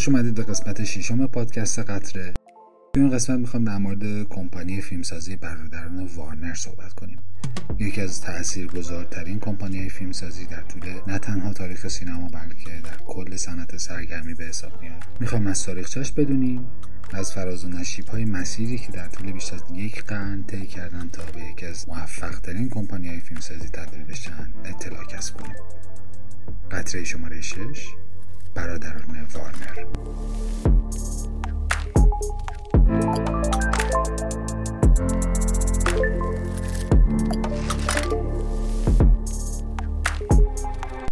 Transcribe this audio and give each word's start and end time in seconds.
خوش 0.00 0.08
اومدید 0.08 0.34
به 0.34 0.42
قسمت 0.42 0.84
ششم 0.84 1.26
پادکست 1.26 1.78
قطره. 1.78 2.34
تو 2.94 3.00
این 3.00 3.10
قسمت 3.10 3.38
می‌خوام 3.38 3.64
در 3.64 3.78
مورد 3.78 4.28
کمپانی 4.28 4.80
فیلمسازی 4.80 5.36
برادران 5.36 6.06
وارنر 6.16 6.54
صحبت 6.54 6.92
کنیم. 6.92 7.18
یکی 7.78 8.00
از 8.00 8.20
تاثیرگذارترین 8.20 9.38
کمپانی 9.38 9.88
فیلمسازی 9.88 10.46
در 10.46 10.60
طول 10.60 10.82
نه 11.06 11.18
تنها 11.18 11.52
تاریخ 11.52 11.88
سینما 11.88 12.28
بلکه 12.28 12.80
در 12.84 12.96
کل 13.06 13.36
صنعت 13.36 13.76
سرگرمی 13.76 14.34
به 14.34 14.44
حساب 14.44 14.82
میاد. 14.82 15.04
می‌خوام 15.20 15.46
از 15.46 15.64
تاریخچش 15.64 16.12
بدونیم 16.12 16.64
از 17.12 17.32
فراز 17.32 17.64
و 17.64 17.68
نشیب 17.68 18.08
های 18.08 18.24
مسیری 18.24 18.78
که 18.78 18.92
در 18.92 19.08
طول 19.08 19.32
بیش 19.32 19.52
از 19.52 19.62
یک 19.74 20.04
قرن 20.04 20.42
طی 20.42 20.66
کردن 20.66 21.08
تا 21.08 21.22
به 21.34 21.40
یکی 21.40 21.66
از 21.66 21.88
موفق 21.88 22.38
ترین 22.38 22.68
کمپانی 22.68 23.08
های 23.08 23.20
فیلمسازی 23.20 23.68
تبدیل 23.68 24.04
بشن 24.04 24.48
اطلاع 24.64 25.04
کسب 25.04 25.36
کنیم. 25.36 25.56
قطره 26.70 27.04
شماره 27.04 27.40
6 27.40 27.86
برادران 28.54 29.26
وارنر. 29.34 29.84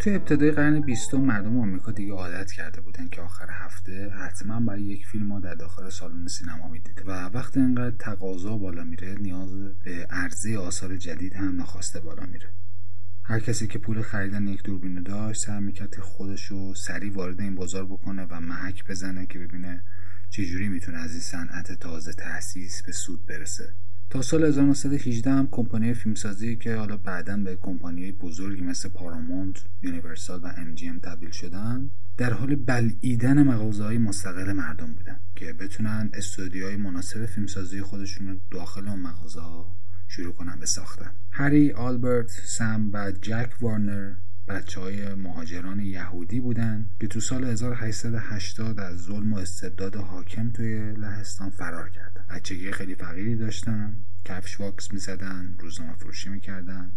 توی 0.01 0.15
ابتدای 0.15 0.51
قرن 0.51 0.80
بیستم 0.80 1.20
مردم 1.20 1.60
آمریکا 1.60 1.93
دیگه 1.93 2.12
عادت 2.12 2.52
کرده 2.52 2.80
بودن 2.80 3.09
که 3.09 3.23
آخر 3.23 3.46
هفته 3.51 4.10
حتما 4.10 4.60
باید 4.60 4.87
یک 4.87 5.07
فیلم 5.07 5.32
رو 5.32 5.41
در 5.41 5.55
داخل 5.55 5.88
سالن 5.91 6.27
سینما 6.27 6.68
می‌دیده. 6.68 7.02
و 7.07 7.10
وقتی 7.34 7.60
اینقدر 7.60 7.96
تقاضا 7.98 8.57
بالا 8.57 8.84
میره 8.84 9.15
نیاز 9.15 9.51
به 9.84 10.07
عرضه 10.10 10.59
آثار 10.59 10.96
جدید 10.96 11.34
هم 11.34 11.60
نخواسته 11.60 12.01
بالا 12.01 12.23
میره. 12.27 12.46
هر 13.29 13.40
کسی 13.40 13.66
که 13.66 13.79
پول 13.79 14.02
خریدن 14.02 14.48
یک 14.48 14.62
دوربین 14.62 15.02
داشت 15.02 15.40
سعی 15.40 15.60
می‌کرد 15.60 15.96
خودش 16.01 16.45
رو 16.45 16.74
سریع 16.74 17.12
وارد 17.12 17.40
این 17.40 17.54
بازار 17.54 17.87
بکنه 17.87 18.26
و 18.30 18.40
محک 18.40 18.84
بزنه 18.87 19.26
که 19.26 19.38
ببینه 19.38 19.82
چجوری 20.30 20.68
می‌تونه 20.68 20.98
از 20.98 21.10
این 21.10 21.21
صنعت 21.21 21.73
تازه 21.73 22.12
تأسیس 22.12 22.82
به 22.82 22.93
سود 22.93 23.26
برسه. 23.26 23.74
تا 24.10 24.23
سال 24.23 24.45
1918 24.45 25.30
هم 25.30 25.49
کمپانی 25.51 25.95
فیلمسازی 25.95 26.56
که 26.56 26.74
حالا 26.74 26.96
بعدا 26.96 27.37
به 27.37 27.56
کمپانی 27.56 28.12
بزرگی 28.12 28.62
مثل 28.62 28.88
پارامونت، 28.88 29.56
یونیورسال 29.82 30.40
و 30.45 30.46
MGM 30.57 30.98
تبدیل 30.99 31.30
شدن 31.30 31.90
در 32.16 32.32
حال 32.32 32.54
بلعیدن 32.54 33.43
مغازه 33.43 33.84
های 33.84 33.99
مستقل 33.99 34.52
مردم 34.52 34.95
بودن 34.95 35.21
که 35.37 35.52
بتونن 35.52 36.10
استودیوهای 36.15 36.76
مناسب 36.76 37.26
فیلمسازی 37.26 37.82
خودشون 37.82 38.29
رو 38.29 38.37
داخل 38.51 38.88
اون 38.88 39.01
مغازه 39.01 39.40
ها 39.40 39.76
شروع 40.09 40.32
کنن 40.32 40.56
به 40.60 40.66
ساختن. 40.66 41.10
هری، 41.30 41.73
آلبرت، 41.73 42.30
سم 42.30 42.90
و 42.92 43.12
جک 43.23 43.52
وارنر 43.60 44.15
بچه 44.48 44.80
های 44.80 45.15
مهاجران 45.15 45.80
یهودی 45.80 46.40
بودن 46.40 46.90
که 47.00 47.09
تو 47.09 47.20
سال 47.20 47.45
1880 47.45 48.80
از 48.80 48.98
ظلم 48.98 49.32
و 49.32 49.38
استبداد 49.38 49.96
حاکم 49.96 50.50
توی 50.50 50.92
لهستان 50.92 51.50
فرار 51.50 51.90
کردن. 51.90 52.24
بچگی 52.30 52.73
خیلی 52.73 52.95
فقیری 52.95 53.37
داشتن 53.37 53.96
کفش 54.24 54.60
واکس 54.60 54.92
می‌زدن 54.92 55.56
روزنامه 55.59 55.95
فروشی 55.95 56.28
می‌کردن. 56.28 56.93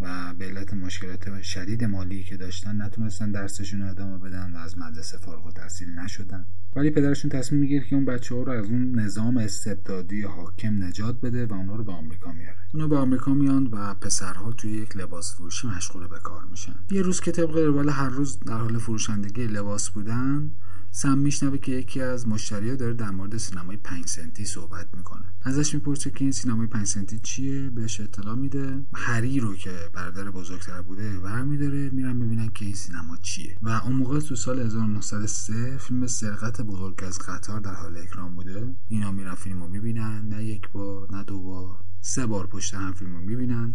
و 0.00 0.34
به 0.38 0.44
علت 0.44 0.74
مشکلات 0.74 1.42
شدید 1.42 1.84
مالی 1.84 2.24
که 2.24 2.36
داشتن 2.36 2.82
نتونستن 2.82 3.32
درسشون 3.32 3.82
ادامه 3.82 4.18
بدن 4.18 4.52
و 4.52 4.56
از 4.56 4.78
مدرسه 4.78 5.18
فارغ 5.18 5.46
التحصیل 5.46 5.88
نشدن. 5.98 6.46
ولی 6.76 6.90
پدرشون 6.90 7.30
تصمیم 7.30 7.60
می‌گیره 7.60 7.86
که 7.86 7.96
اون 7.96 8.04
بچه 8.04 8.34
ها 8.34 8.42
رو 8.42 8.52
از 8.52 8.64
اون 8.64 9.00
نظام 9.00 9.36
استبدادی 9.36 10.22
حاکم 10.22 10.84
نجات 10.84 11.20
بده 11.20 11.46
و 11.46 11.52
اونا 11.52 11.76
رو 11.76 11.84
به 11.84 11.92
آمریکا 11.92 12.32
میاره. 12.32 12.56
اونا 12.74 12.88
به 12.88 12.96
آمریکا 12.96 13.34
میان 13.34 13.66
و 13.66 13.94
پسرها 13.94 14.52
توی 14.52 14.70
یک 14.70 14.96
لباس 14.96 15.34
فروشی 15.34 15.68
مشغول 15.68 16.06
به 16.06 16.18
کار 16.18 16.44
میشن. 16.44 16.74
یه 16.90 17.02
روز 17.02 17.20
که 17.20 17.32
طبق 17.32 17.56
روال 17.56 17.88
هر 17.88 18.08
روز 18.08 18.40
در 18.40 18.58
حال 18.58 18.78
فروشندگی 18.78 19.46
لباس 19.46 19.90
بودن 19.90 20.50
سم 20.90 21.18
میشنوه 21.18 21.58
که 21.58 21.72
یکی 21.72 22.00
از 22.00 22.28
مشتریا 22.28 22.76
داره 22.76 22.94
در 22.94 23.10
مورد 23.10 23.36
سینمای 23.36 23.76
5 23.76 24.06
سنتی 24.06 24.44
صحبت 24.44 24.86
می‌کنه. 24.94 25.24
ازش 25.42 25.74
می‌پرسه 25.74 26.10
که 26.10 26.24
این 26.24 26.32
سینمای 26.32 26.66
5 26.66 26.86
سنتی 26.86 27.18
چیه؟ 27.18 27.70
بهش 27.70 28.00
اطلاع 28.00 28.34
میده. 28.34 28.82
هری 28.94 29.40
رو 29.40 29.56
که 29.56 29.90
برادر 29.94 30.30
بزرگتر 30.30 30.82
بوده 30.82 31.18
برمیداره. 31.18 31.90
میرن 31.90 32.18
ببینن 32.18 32.48
که 32.48 32.64
این 32.64 32.74
سینما 32.74 33.16
چیه. 33.16 33.56
و 33.62 33.68
اون 33.68 33.96
موقع 33.96 34.20
تو 34.20 34.36
سال 34.36 34.58
1903 34.58 35.78
فیلم 35.78 36.06
سرقت 36.06 36.60
بزرگ 36.60 37.04
از 37.06 37.18
قطار 37.18 37.60
در 37.60 37.74
حال 37.74 37.96
اکران 37.96 38.34
بوده. 38.34 38.74
اینا 38.88 39.12
میرن 39.12 39.34
فیلمو 39.34 39.68
می‌بینن. 39.68 40.28
نه 40.28 40.44
یک 40.44 40.70
بار 40.70 41.08
نه 41.12 41.24
دو 41.24 41.42
بار. 41.42 41.76
سه 42.00 42.26
بار 42.26 42.46
پشت 42.46 42.74
هم 42.74 42.92
فیلمو 42.92 43.20
می‌بینن. 43.20 43.74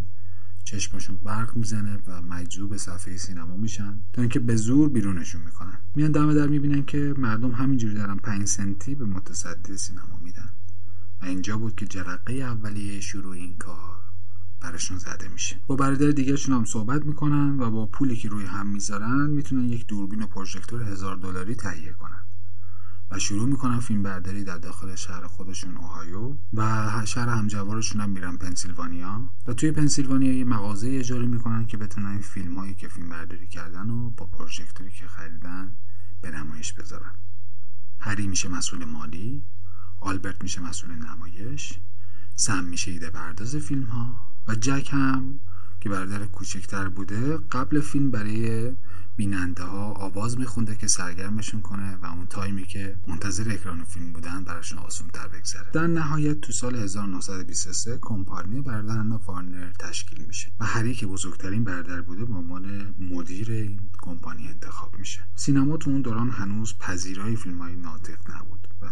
چشمشون 0.64 1.16
برق 1.16 1.56
می‌زنه 1.56 1.98
و 2.06 2.22
مجذوب 2.22 2.76
صفحه 2.76 3.16
سینما 3.16 3.56
میشن. 3.56 3.98
تا 4.12 4.22
اینکه 4.22 4.40
به 4.40 4.56
زور 4.56 4.88
بیرونشون 4.88 5.40
می‌کنن. 5.40 5.78
میان 5.94 6.12
دم 6.12 6.34
در 6.34 6.46
می‌بینن 6.46 6.84
که 6.84 7.14
مردم 7.18 7.52
همینجوری 7.52 7.94
دارن 7.94 8.16
5 8.16 8.44
سنتی 8.44 8.94
به 8.94 9.04
متصدی 9.04 9.76
سینما 9.76 10.18
میدن. 10.22 10.48
و 11.22 11.24
اینجا 11.24 11.58
بود 11.58 11.74
که 11.74 11.86
جرقه 11.86 12.32
اولیه 12.32 13.00
شروع 13.00 13.32
این 13.32 13.56
کار 13.56 14.00
براشون 14.60 14.98
زده 14.98 15.28
میشه. 15.28 15.56
با 15.66 15.76
برادر 15.76 16.10
دیگرشون 16.10 16.54
هم 16.54 16.64
صحبت 16.64 17.06
می‌کنن 17.06 17.60
و 17.60 17.70
با 17.70 17.86
پولی 17.86 18.16
که 18.16 18.28
روی 18.28 18.44
هم 18.44 18.66
می‌ذارن 18.66 19.30
می‌تونن 19.30 19.64
یک 19.64 19.86
دوربین 19.86 20.22
و 20.22 20.26
پروژکتور 20.26 20.82
هزار 20.82 21.16
دلاری 21.16 21.54
تهیه 21.54 21.92
کنن. 21.92 22.21
و 23.12 23.18
شروع 23.18 23.48
می‌کنن 23.48 23.80
فیلم 23.80 24.02
برداری 24.02 24.44
در 24.44 24.58
داخل 24.58 24.94
شهر 24.94 25.26
خودشون 25.26 25.76
اوهایو. 25.76 26.34
و 26.54 26.90
شهر 27.04 27.28
همجوارشون 27.28 28.00
هم 28.00 28.10
میرن 28.10 28.36
پنسیلوانیا. 28.36 29.20
و 29.46 29.54
توی 29.54 29.72
پنسیلوانیا 29.72 30.32
یه 30.32 30.44
مغازه 30.44 30.88
اجاره 30.88 31.26
می‌کنن 31.26 31.66
که 31.66 31.76
بتونن 31.76 32.18
فیلم 32.18 32.58
هایی 32.58 32.74
که 32.74 32.88
فیلم 32.88 33.08
برداری 33.08 33.46
کردن 33.46 33.90
و 33.90 34.10
با 34.10 34.26
پروژکتوری 34.26 34.90
که 34.90 35.06
خریدن 35.06 35.72
به 36.22 36.30
نمایش 36.30 36.72
بذارن. 36.72 37.14
هری 38.00 38.26
میشه 38.28 38.48
مسئول 38.48 38.84
مالی 38.84 39.42
آلبرت 40.00 40.42
میشه 40.42 40.60
مسئول 40.60 40.90
نمایش 40.92 41.78
سم 42.34 42.64
میشه 42.64 42.90
ایده 42.90 43.10
پرداز 43.10 43.56
فیلم 43.56 43.84
ها 43.84 44.16
و 44.48 44.54
جک 44.54 44.88
هم 44.92 45.40
که 45.80 45.88
برادر 45.88 46.26
کوچکتر 46.26 46.88
بوده 46.88 47.36
قبل 47.36 47.80
فیلم 47.80 48.10
برای 48.10 48.72
بیننده 49.16 49.62
ها 49.62 49.92
آواز 49.92 50.38
میخونده 50.38 50.76
که 50.76 50.86
سرگرمشون 50.86 51.60
کنه 51.60 51.96
و 51.96 52.06
اون 52.06 52.26
تایمی 52.26 52.66
که 52.66 52.96
منتظر 53.06 53.52
اکران 53.52 53.84
فیلم 53.84 54.12
بودن 54.12 54.44
براشون 54.44 54.78
آسون 54.78 55.08
تر 55.08 55.28
بگذره. 55.28 55.66
در 55.72 55.86
نهایت 55.86 56.40
تو 56.40 56.52
سال 56.52 56.76
1923 56.76 57.98
کمپانی 58.00 58.60
برادران 58.60 59.12
وارنر 59.12 59.72
تشکیل 59.72 60.24
میشه 60.26 60.52
و 60.60 60.64
هری 60.64 60.94
که 60.94 61.06
بزرگترین 61.06 61.64
برادر 61.64 62.00
بوده 62.00 62.24
به 62.24 62.34
عنوان 62.34 62.94
مدیر 62.98 63.50
این 63.50 63.80
کمپانی 64.02 64.48
انتخاب 64.48 64.98
میشه. 64.98 65.20
سینما 65.34 65.76
تو 65.76 65.90
اون 65.90 66.02
دوران 66.02 66.30
هنوز 66.30 66.74
پذیرای 66.78 67.36
فیلم 67.36 67.58
های 67.58 67.76
ناطق 67.76 68.30
نبود 68.30 68.68
و 68.82 68.86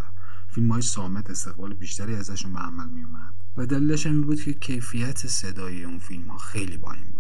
فیلم 0.49 0.73
های 0.73 0.83
سامت 0.83 1.31
استقبال 1.31 1.75
بیشتری 1.75 2.15
ازشون 2.15 2.53
به 2.53 2.59
عمل 2.59 2.89
میومد 2.89 3.35
و 3.57 3.67
دلیلش 3.67 4.07
این 4.07 4.21
بود 4.21 4.41
که 4.41 4.53
کیفیت 4.53 5.27
صدای 5.27 5.85
اون 5.85 5.99
فیلم 5.99 6.29
ها 6.29 6.39
خیلی 6.39 6.79
پایین 6.79 7.05
بود. 7.05 7.20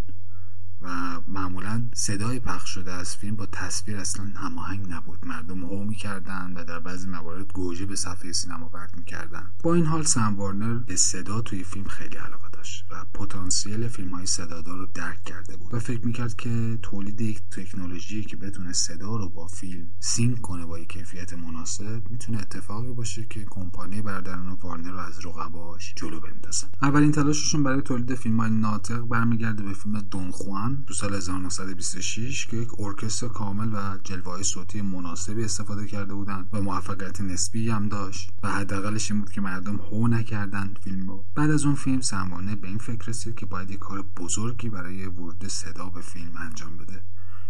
و 0.83 1.21
معمولا 1.29 1.89
صدای 1.95 2.39
پخش 2.39 2.71
شده 2.71 2.93
از 2.93 3.17
فیلم 3.17 3.37
با 3.37 3.47
تصویر 3.47 3.97
اصلا 3.97 4.25
هماهنگ 4.37 4.87
نبود. 4.89 5.27
مردم 5.27 5.65
هو 5.65 5.85
می‌کردن 5.85 6.53
و 6.57 6.65
در 6.65 6.79
بعضی 6.79 7.09
موارد 7.09 7.53
گوجه 7.53 7.87
به 7.87 7.97
صفحه 7.97 8.33
سینما 8.33 8.69
پرت 8.69 8.95
می‌کردن. 8.99 9.51
با 9.63 9.75
این 9.75 9.87
حال 9.87 10.03
سم 10.03 10.37
وارنر 10.37 10.75
به 10.75 10.97
صدا 10.97 11.41
توی 11.41 11.65
فیلم 11.65 11.89
خیلی 11.89 12.17
علاقه 12.17 12.49
داشت 12.53 12.85
و 12.91 13.05
پتانسیل 13.15 13.89
فیلم 13.89 14.15
های 14.15 14.27
صدادار 14.27 14.79
رو 14.79 14.87
درک 14.95 15.25
کرده 15.25 15.57
بود 15.57 15.75
و 15.75 15.79
فکر 15.79 16.07
می‌کرد 16.07 16.37
که 16.37 16.79
تولید 16.83 17.21
یک 17.21 17.43
تکنولوژی 17.51 18.25
که 18.25 18.37
بتونه 18.37 18.73
صدا 18.73 19.17
رو 19.17 19.29
با 19.29 19.47
فیلم 19.47 19.89
سینک 20.01 20.41
کنه 20.41 20.67
با 20.67 20.79
کیفیت 20.79 21.33
مناسب 21.35 22.03
می‌تونه 22.11 22.39
اتفاقی 22.39 22.93
باشه 22.93 23.25
که 23.25 23.45
کمپانی 23.51 24.03
برادران 24.03 24.49
وارنر 24.49 24.91
رو 24.91 24.99
از 24.99 25.27
رقباش 25.27 25.95
جلو 25.97 26.21
بندازه. 26.21 26.67
اولین 26.83 27.13
تلاششون 27.13 27.63
برای 27.63 27.83
تولید 27.83 28.15
فیلم 28.15 28.41
های 28.41 28.51
ناطق 28.51 29.01
برمیگرده 29.01 29.63
به 29.63 29.73
فیلم 29.73 30.01
دون 30.01 30.31
خوان 30.71 30.85
تو 30.87 30.95
سال 30.95 31.15
1926 31.15 32.47
که 32.47 32.57
یک 32.57 32.81
ارکستر 32.81 33.29
کامل 33.29 33.71
و 33.73 33.99
جلوه 34.05 34.43
صوتی 34.43 34.83
مناسبی 34.83 35.45
استفاده 35.45 35.87
کرده 35.87 36.15
بودند 36.15 36.49
و 36.53 36.61
موفقیت 36.61 37.21
نسبی 37.21 37.71
هم 37.71 37.89
داشت 37.89 38.31
و 38.43 38.53
حداقلش 38.53 39.11
این 39.11 39.21
بود 39.21 39.33
که 39.33 39.41
مردم 39.41 39.77
هو 39.77 40.09
نکردن 40.09 40.75
فیلم 40.85 41.09
رو. 41.09 41.25
بعد 41.35 41.51
از 41.51 41.65
اون 41.65 41.75
فیلم 41.75 42.01
سمانه 42.01 42.57
به 42.57 42.69
این 42.69 42.79
فکر 42.79 43.07
رسید 43.07 43.35
که 43.35 43.47
باید 43.47 43.71
یک 43.71 43.79
کار 43.79 44.05
بزرگی 44.17 44.69
برای 44.69 45.07
ورود 45.07 45.49
صدا 45.49 45.89
به 45.89 46.01
فیلم 46.01 46.37
انجام 46.37 46.77
بده 46.77 47.03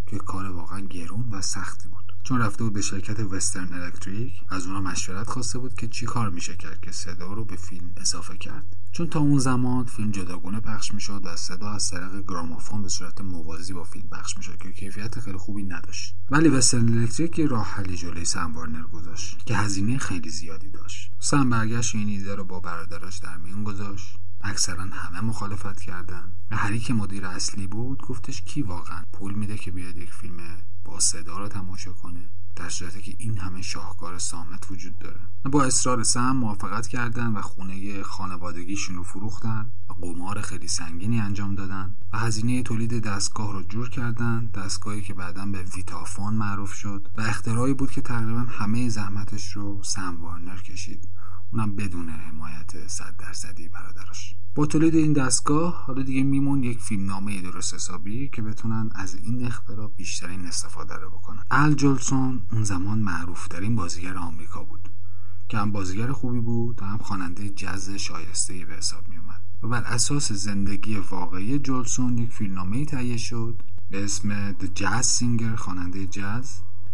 که 0.07 0.19
کار 0.19 0.47
واقعا 0.47 0.81
گرون 0.81 1.29
و 1.33 1.43
سختی 1.43 1.89
بود. 1.89 2.10
چون 2.31 2.41
رفته 2.41 2.65
بود 2.65 2.73
به 2.73 2.81
شرکت 2.81 3.21
وسترن 3.21 3.73
الکتریک 3.73 4.33
از 4.49 4.67
اونا 4.67 4.81
مشورت 4.81 5.31
خواسته 5.31 5.59
بود 5.59 5.75
که 5.75 5.89
چی 5.89 6.07
کار 6.07 6.31
میشه 6.31 6.57
کرد 6.57 6.81
که 6.81 6.93
صدا 6.93 7.33
رو 7.33 7.45
به 7.45 7.57
فیلم 7.57 7.93
اضافه 7.97 8.37
کرد. 8.37 8.77
چون 8.93 9.07
تا 9.07 9.21
اون 9.21 9.39
زمان 9.39 9.85
فیلم 9.85 10.11
جداگونه 10.11 10.61
پخش 10.61 10.95
می‌شد 10.95 11.21
و 11.25 11.37
صدا 11.37 11.71
از 11.71 11.91
طریق 11.91 12.25
گرامافون 12.29 12.83
به 12.83 12.89
صورت 12.89 13.21
موازی 13.21 13.73
با 13.73 13.85
فیلم 13.85 14.09
پخش 14.09 14.37
می‌شد 14.37 14.59
که 14.59 14.73
کیفیت 14.73 15.21
خیلی 15.21 15.39
خوبی 15.39 15.63
نداشت. 15.63 16.15
ولی 16.31 16.49
وسترن 16.49 16.99
الکتریک 16.99 17.39
یه 17.39 17.47
راه 17.47 17.67
حلی 17.67 17.97
جلوی 17.97 18.25
سم 18.25 18.53
وارنر 18.53 18.83
گذاشت 18.83 19.47
که 19.47 19.57
هزینه 19.57 19.99
خیلی 19.99 20.31
زیادی 20.31 20.71
داشت. 20.71 21.13
سم 21.19 21.51
برگشت 21.51 21.95
این 21.95 22.09
ایده 22.09 22.35
رو 22.35 22.45
با 22.45 22.61
برادراش 22.61 23.19
در 23.19 23.37
میون 23.37 23.65
گذاشت. 23.65 24.17
اکثرا 24.41 24.83
همه 24.83 25.21
مخالفت 25.21 25.81
کردن. 25.81 26.33
و 26.51 26.57
هری 26.57 26.79
که 26.79 26.95
مدیر 26.95 27.27
اصلی 27.27 27.67
بود 27.67 28.03
گفتش 28.03 28.43
کی 28.43 28.63
واقعا 28.63 29.03
پول 29.13 29.35
میده 29.35 29.57
که 29.57 29.71
بیاد 29.71 29.97
یک 29.97 30.13
فیلم 30.13 30.37
صدا 30.99 31.39
رو 31.39 31.49
تماشا 31.49 31.93
کنه 31.93 32.29
در 32.57 32.69
صورتی 32.69 33.03
که 33.03 33.15
این 33.19 33.39
همه 33.39 33.63
شاهکار 33.63 34.19
سامت 34.19 34.71
وجود 34.71 34.99
داره. 34.99 35.21
با 35.45 35.65
اصرار 35.65 36.03
سم 36.03 36.37
موافقت 36.37 36.87
کردن 36.87 37.27
و 37.27 37.41
خونه 37.41 38.03
خانوادگیشون 38.03 38.97
رو 38.97 39.03
فروختن. 39.03 39.71
و 39.91 39.93
قمار 39.93 40.41
خیلی 40.41 40.69
سنگینی 40.69 41.21
انجام 41.21 41.55
دادن 41.55 41.95
و 42.13 42.19
هزینه 42.19 42.63
تولید 42.63 43.05
دستگاه 43.05 43.53
رو 43.53 43.63
جور 43.63 43.91
کردن 43.91 44.45
دستگاهی 44.55 45.03
که 45.03 45.15
بعدا 45.15 45.47
به 45.47 45.63
ویتافون 45.77 46.35
معروف 46.35 46.73
شد 46.73 47.09
و 47.19 47.21
اختراعی 47.21 47.75
بود 47.75 47.91
که 47.91 48.01
تقریبا 48.01 48.41
همه 48.41 48.89
زحمتش 48.89 49.53
رو 49.53 49.83
سم 49.83 50.23
وارنر 50.23 50.57
کشید. 50.57 51.09
اونم 51.53 51.77
بدون 51.77 52.09
حمایت 52.09 52.89
صد 52.89 53.15
درصدی 53.19 53.69
برادرش 53.69 54.35
با 54.55 54.67
تولید 54.67 54.95
این 54.95 55.13
دستگاه 55.13 55.85
حالا 55.85 56.03
دیگه 56.03 56.23
میمون 56.23 56.63
یک 56.63 56.79
فیلمنامه 56.79 57.41
درست 57.41 57.75
حسابی 57.75 58.29
که 58.29 58.43
بتونن 58.43 58.91
از 58.95 59.15
این 59.15 59.47
اختراع 59.47 59.91
بیشترین 59.97 60.47
استفاده 60.47 60.95
رو 60.95 61.11
بکنن. 61.11 61.43
ال 61.51 61.75
جولسون 61.75 62.43
اون 62.53 62.65
زمان 62.65 62.99
معروف 62.99 63.49
ترین 63.49 63.77
بازیگر 63.77 64.17
آمریکا 64.17 64.65
بود. 64.65 64.89
که 65.49 65.59
هم 65.59 65.73
بازیگر 65.73 66.13
خوبی 66.13 66.41
بود 66.41 66.83
و 66.83 66.85
هم 66.85 66.99
خواننده 66.99 67.49
جز 67.49 67.91
شایسته 67.91 68.65
به 68.65 68.75
حساب 68.75 69.09
می 69.09 69.17
و 69.63 69.69
بر 69.69 69.83
اساس 69.85 70.33
زندگی 70.33 70.97
واقعی 70.97 71.59
جولسون 71.59 72.19
یک 72.19 72.33
فیلمنامه 72.33 72.85
تهیه 72.85 73.17
شد 73.17 73.63
به 73.91 74.05
اسم 74.05 74.53
The 74.53 74.67
Jazz 74.79 75.19
Singer 75.19 75.55
خواننده 75.57 76.07
جز 76.07 76.51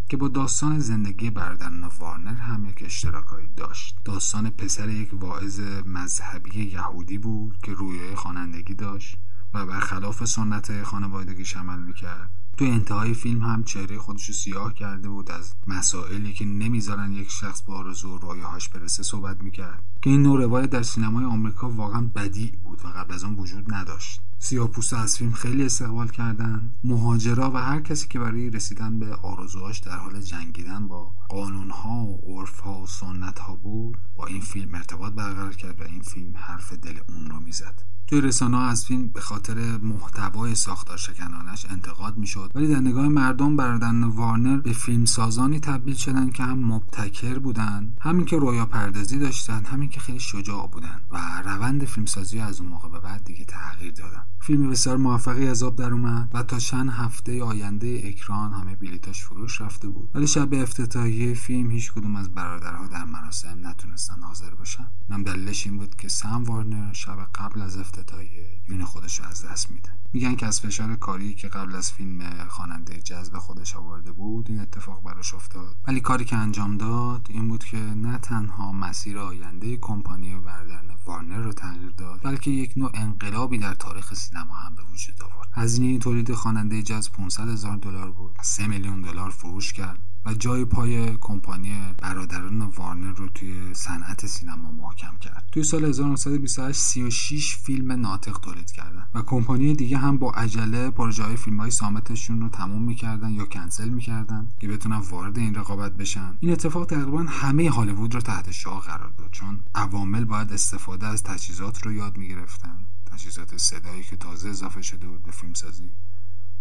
که 0.09 0.17
با 0.17 0.29
داستان 0.29 0.79
زندگی 0.79 1.31
برادران 1.31 1.85
وارنر 1.99 2.35
هم 2.35 2.65
یک 2.65 2.83
اشتراکایی 2.85 3.49
داشت. 3.57 3.99
داستان 4.05 4.51
پسر 4.51 4.89
یک 4.89 5.11
واعظ 5.13 5.61
مذهبی 5.87 6.65
یهودی 6.65 7.19
بود 7.19 7.59
که 7.63 7.73
رویای 7.73 8.15
خوانندگی 8.15 8.75
داشت 8.75 9.19
و 9.55 9.67
برخلاف 9.67 10.25
سنت 10.25 10.83
خانوادگیش 10.83 11.57
عمل 11.57 11.79
می‌کرد. 11.79 12.31
تو 12.57 12.65
انتهای 12.65 13.15
فیلم 13.15 13.43
هم 13.43 13.65
چهره 13.65 13.99
خودش 13.99 14.27
رو 14.27 14.35
سیاه 14.35 14.75
کرده 14.75 15.09
بود 15.09 15.31
از 15.31 15.55
مسائلی 15.67 16.33
که 16.33 16.45
نمی‌ذارن 16.45 17.13
یک 17.13 17.31
شخص 17.31 17.63
با 17.63 17.75
آرزو 17.75 18.15
و 18.15 18.19
رویاهاش 18.19 18.69
برسه 18.69 19.03
صحبت 19.03 19.43
می‌کرد. 19.43 19.83
که 20.03 20.11
این 20.11 20.23
نوع 20.23 20.41
روایت 20.41 20.71
در 20.71 20.83
سینمای 20.83 21.25
آمریکا 21.25 21.71
واقعا 21.71 22.11
بدی 22.15 22.53
بود 22.65 22.81
و 22.85 22.89
قبل 22.89 23.15
از 23.15 23.25
آن 23.25 23.35
وجود 23.35 23.75
نداشت. 23.75 24.21
سیاپوست 24.39 24.93
از 24.95 25.19
فیلم 25.19 25.33
خیلی 25.33 25.65
استقبال 25.65 26.09
کردن. 26.09 26.71
مهاجرا 26.85 27.51
و 27.51 27.57
هر 27.57 27.81
کسی 27.81 28.09
که 28.09 28.19
برای 28.19 28.51
رسیدن 28.51 28.99
به 28.99 29.15
آرزوهاش 29.15 29.79
در 29.79 29.97
حال 29.97 30.21
جنگیدن 30.21 30.89
با 30.89 31.13
قانونها 31.29 32.05
و 32.05 32.21
عرفها 32.27 32.81
و 32.81 32.87
سنتها 32.87 33.55
بود 33.55 33.99
با 34.17 34.27
این 34.27 34.41
فیلم 34.41 34.75
ارتباط 34.75 35.13
برقرار 35.13 35.55
کرد 35.55 35.81
و 35.81 35.85
این 35.85 36.03
فیلم 36.03 36.37
حرف 36.37 36.73
دل 36.73 36.99
اون 37.09 37.31
رو 37.31 37.41
می‌زد. 37.41 37.83
توی 38.07 38.21
رسانه 38.21 38.57
از 38.57 38.85
فیلم 38.85 39.09
به 39.09 39.21
خاطر 39.21 39.79
محتوای 39.79 40.55
ساختار 40.55 40.97
شکنانش 40.97 41.67
انتقاد 41.71 42.17
می‌شد. 42.17 42.51
ولی 42.55 42.69
در 42.69 42.81
نگاه 42.81 43.09
مردم 43.09 43.57
برادران 43.57 44.05
وارنر 44.05 44.57
به 44.57 44.73
فیلم 44.73 45.05
سازانی 45.05 45.61
تبدیل 45.61 45.95
شدن 45.95 46.31
که 46.31 46.43
هم 46.43 46.59
مبتکر 46.59 47.39
بودن 47.39 47.95
همین 48.01 48.25
که 48.27 48.37
رویا 48.37 48.67
پردازی 48.67 49.19
داشتن 49.19 49.65
همین 49.65 49.89
که 49.89 50.01
خیلی 50.01 50.21
شجاع 50.21 50.69
بودن 50.73 51.01
و 51.11 51.43
روند 51.45 51.85
فیلمسازی 51.85 52.39
از 52.39 52.61
اون 52.61 52.69
موقع 52.69 52.89
به 52.89 53.01
بعد 53.01 53.25
دیگه 53.25 53.45
تغییر 53.45 53.93
دادن. 53.93 54.23
فیلم 54.41 54.71
بسیار 54.71 54.97
موفقی 54.97 55.49
از 55.49 55.63
آب 55.63 55.77
در 55.77 55.93
اومد 55.93 56.29
و 56.35 56.43
تا 56.43 56.59
چند 56.59 56.91
هفته 56.91 57.43
آینده 57.43 58.03
اکران 58.05 58.53
همه 58.53 58.77
بلیتاش 58.77 59.25
فروش 59.25 59.61
رفته 59.61 59.89
بود. 59.89 60.11
ولی 60.15 60.27
شب 60.27 60.55
افتتاحیه 60.55 61.35
فیلم 61.35 61.71
هیچ 61.71 61.93
کدوم 61.93 62.17
از 62.17 62.35
برادرها 62.35 62.87
در 62.87 63.05
مراسم 63.05 63.59
نتونستن 63.63 64.23
حاضر 64.23 64.55
باشن 64.55 64.87
نم 65.11 65.23
دلیلش 65.23 65.67
این 65.67 65.79
بود 65.79 65.97
که 65.97 66.09
سم 66.09 66.45
وارنر 66.45 66.93
شب 66.93 67.29
قبل 67.35 67.63
از 67.63 67.77
افتتاحیه 67.99 68.49
یون 68.69 68.85
خودش 68.85 69.21
رو 69.21 69.27
از 69.27 69.45
دست 69.45 69.71
میده. 69.71 69.89
میگن 70.13 70.35
که 70.35 70.47
از 70.47 70.61
فشار 70.61 70.97
کاری 70.97 71.35
که 71.35 71.49
قبل 71.49 71.75
از 71.75 71.93
فیلم 71.93 72.49
خواننده 72.49 73.01
جذب 73.01 73.39
خودش 73.39 73.77
آورده 73.77 74.13
بود 74.13 74.51
این 74.51 74.61
اتفاق 74.61 75.03
براش 75.03 75.35
افتاد. 75.35 75.77
ولی 75.87 76.01
کاری 76.01 76.25
که 76.25 76.37
انجام 76.37 76.77
داد 76.77 77.27
این 77.29 77.49
بود 77.49 77.65
که 77.65 77.77
نه 77.77 78.19
تنها 78.19 78.73
مسیر 78.73 79.19
آینده 79.19 79.77
کمپانی 79.77 80.35
برادران 80.35 80.91
وارنر 81.07 81.39
رو 81.39 81.53
تغییر 81.53 81.91
داد 81.91 82.21
بلکه 82.23 82.51
یک 82.51 82.73
نوع 82.77 82.91
انقلابی 82.95 83.59
در 83.59 83.75
تاریخ 83.75 84.15
سینما 84.15 84.55
هم 84.55 84.75
به 84.75 84.83
وجود 84.83 85.23
آورد. 85.23 85.49
هزینه 85.53 85.99
تولید 85.99 86.35
خواننده 86.35 86.83
جاز 86.83 87.13
500 87.13 87.49
هزار 87.49 87.77
دلار 87.77 88.11
بود. 88.11 88.37
3 88.43 88.67
میلیون 88.67 89.01
دلار 89.01 89.31
فروش 89.31 89.73
کرد. 89.73 89.99
و 90.27 90.35
جای 90.35 90.65
پای 90.65 91.17
کمپانی 91.17 91.75
برادران 91.99 92.63
وارنر 92.63 93.13
رو 93.13 93.29
توی 93.29 93.75
صنعت 93.75 94.27
سینما 94.27 94.71
محکم 94.71 95.17
کرد. 95.21 95.49
توی 95.53 95.63
سال 95.63 95.85
1928 95.85 96.81
36 96.81 97.57
فیلم 97.57 97.93
ناطق 97.93 98.39
تولید 98.39 98.71
کردن 98.71 99.07
و 99.15 99.23
کمپانی 99.23 99.75
دیگه 99.75 99.99
هم 99.99 100.19
با 100.19 100.31
عجله 100.31 100.91
پروژه 100.91 101.23
های 101.23 101.37
فیلم 101.37 101.61
های 101.61 101.71
سامتشون 101.71 102.41
رو 102.41 102.49
تموم 102.49 102.83
می‌کردن 102.83 103.31
یا 103.31 103.45
کنسل 103.45 103.89
می‌کردن 103.89 104.49
که 104.61 104.69
بتونن 104.69 104.97
وارد 104.97 105.39
این 105.39 105.55
رقابت 105.55 105.93
بشن. 105.93 106.35
این 106.41 106.53
اتفاق 106.53 106.87
تقریبا 106.87 107.23
همه 107.29 107.71
هالیوود 107.71 108.15
رو 108.15 108.21
تحت 108.21 108.51
شعار 108.51 108.81
قرار 108.81 109.11
داد 109.19 109.31
چون 109.31 109.61
عوامل 109.75 110.25
باید 110.25 110.53
استفاده 110.53 111.07
از 111.07 111.23
تجهیزات 111.23 111.83
رو 111.83 111.93
یاد 111.93 112.17
می‌گرفتن. 112.17 112.79
تجهیزات 113.13 113.57
صدایی 113.57 114.03
که 114.03 114.17
تازه 114.17 114.49
اضافه 114.49 114.83
شده 114.83 115.07
بود 115.07 115.23
به 115.23 115.31
فیلمسازی. 115.31 115.91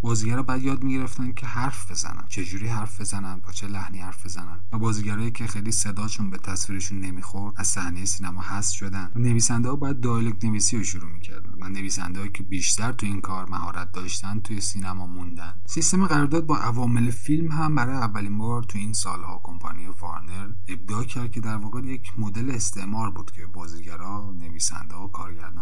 بازیگرا 0.01 0.44
بعد 0.44 0.62
یاد 0.62 0.83
می‌گرفتن 0.83 1.33
که 1.33 1.45
حرف 1.45 1.92
بزنن. 1.92 2.24
چجوری 2.27 2.68
حرف 2.68 3.01
بزنن؟ 3.01 3.39
با 3.39 3.51
چه 3.51 3.68
لحنی 3.68 4.00
حرف 4.00 4.25
بزنن؟ 4.25 4.59
و 4.71 4.77
بازیگرایی 4.77 5.31
که 5.31 5.47
خیلی 5.47 5.71
صداشون 5.71 6.30
به 6.30 6.38
تصویرشون 6.38 7.00
نمی‌خورد 7.00 7.53
از 7.57 7.68
صحنه 7.68 8.06
سینما 8.06 8.42
حذف 8.42 8.75
شدن. 8.75 9.12
نویسنده 9.15 9.69
ها 9.69 9.75
باید 9.75 10.00
دایلوگ 10.00 10.45
نویسی 10.45 10.77
رو 10.77 10.83
شروع 10.83 11.12
می‌کردن 11.12 11.53
و 11.62 11.69
نویسنده 11.69 12.30
که 12.30 12.44
بیشتر 12.44 12.92
تو 12.92 13.06
این 13.06 13.21
کار 13.21 13.50
مهارت 13.50 13.92
داشتن 13.92 14.39
توی 14.39 14.62
سینما 14.62 15.07
موندن. 15.07 15.53
سیستم 15.65 16.06
قرارداد 16.06 16.45
با 16.45 16.57
عوامل 16.57 17.12
فیلم 17.12 17.51
هم 17.51 17.75
برای 17.75 17.95
اولین 17.95 18.38
بار 18.38 18.63
تو 18.63 18.77
این 18.77 18.94
سالها 18.94 19.41
کمپانی 19.44 19.88
وارنر 20.01 20.50
ابداع 20.68 21.03
کرد 21.03 21.31
که 21.31 21.41
در 21.41 21.56
واقع 21.56 21.81
یک 21.81 22.12
مدل 22.18 22.51
استعمار 22.51 23.12
بود 23.12 23.31
که 23.31 23.45
بازیگرا 23.45 24.33
نویسنده 24.39 24.95
ها 24.95 25.12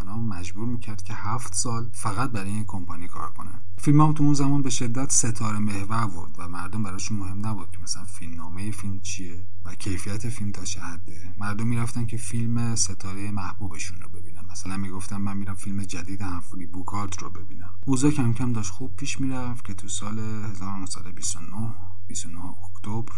ها 0.08 0.22
مجبور 0.22 0.68
می‌کرد 0.68 1.04
که 1.04 1.14
هفت 1.14 1.54
سال 1.54 1.90
فقط 1.94 2.32
برای 2.32 2.50
این 2.50 2.66
کمپانی 2.68 3.08
کار 3.08 3.32
کنن 3.32 3.62
فیلم 3.78 4.02
هم 4.02 4.14
تو 4.14 4.23
اون 4.24 4.34
زمان 4.34 4.62
به 4.62 4.70
شدت 4.70 5.12
ستاره 5.12 5.60
محور 5.60 6.08
بود 6.08 6.36
و 6.38 6.48
مردم 6.48 6.84
براشون 6.84 7.18
مهم 7.18 7.46
نبود 7.46 7.72
که 7.72 7.78
مثلا 7.84 8.04
فیلم 8.04 8.34
نامه 8.34 8.72
فیلم 8.72 9.00
چیه 9.00 9.46
و 9.66 9.76
کیفیت 9.76 10.30
فیلم 10.30 10.52
تا 10.52 10.64
چه 10.64 10.82
حده. 10.82 11.34
مردم 11.38 11.68
می‌رفتن 11.68 12.06
که 12.06 12.18
فیلم 12.18 12.76
ستاره 12.76 13.32
محبوبشون 13.32 14.02
رو 14.02 14.10
ببینن. 14.10 14.46
مثلا 14.52 14.78
می‌گفتم 14.78 15.18
من 15.18 15.38
میرم 15.38 15.56
فیلم 15.56 15.84
جدید 15.84 16.22
همفری 16.22 16.66
بوکارت 16.66 17.18
رو 17.18 17.30
ببینم. 17.30 17.70
اوضاع 17.86 18.12
کم 18.12 18.34
کم 18.34 18.54
داشت 18.54 18.72
خوب 18.72 18.96
پیش 18.96 19.22
می‌رفت 19.22 19.66
که 19.66 19.74
تو 19.74 19.88
سال 19.88 20.20
1929 20.20 21.76
29 22.08 22.40
اکتبر 22.46 23.14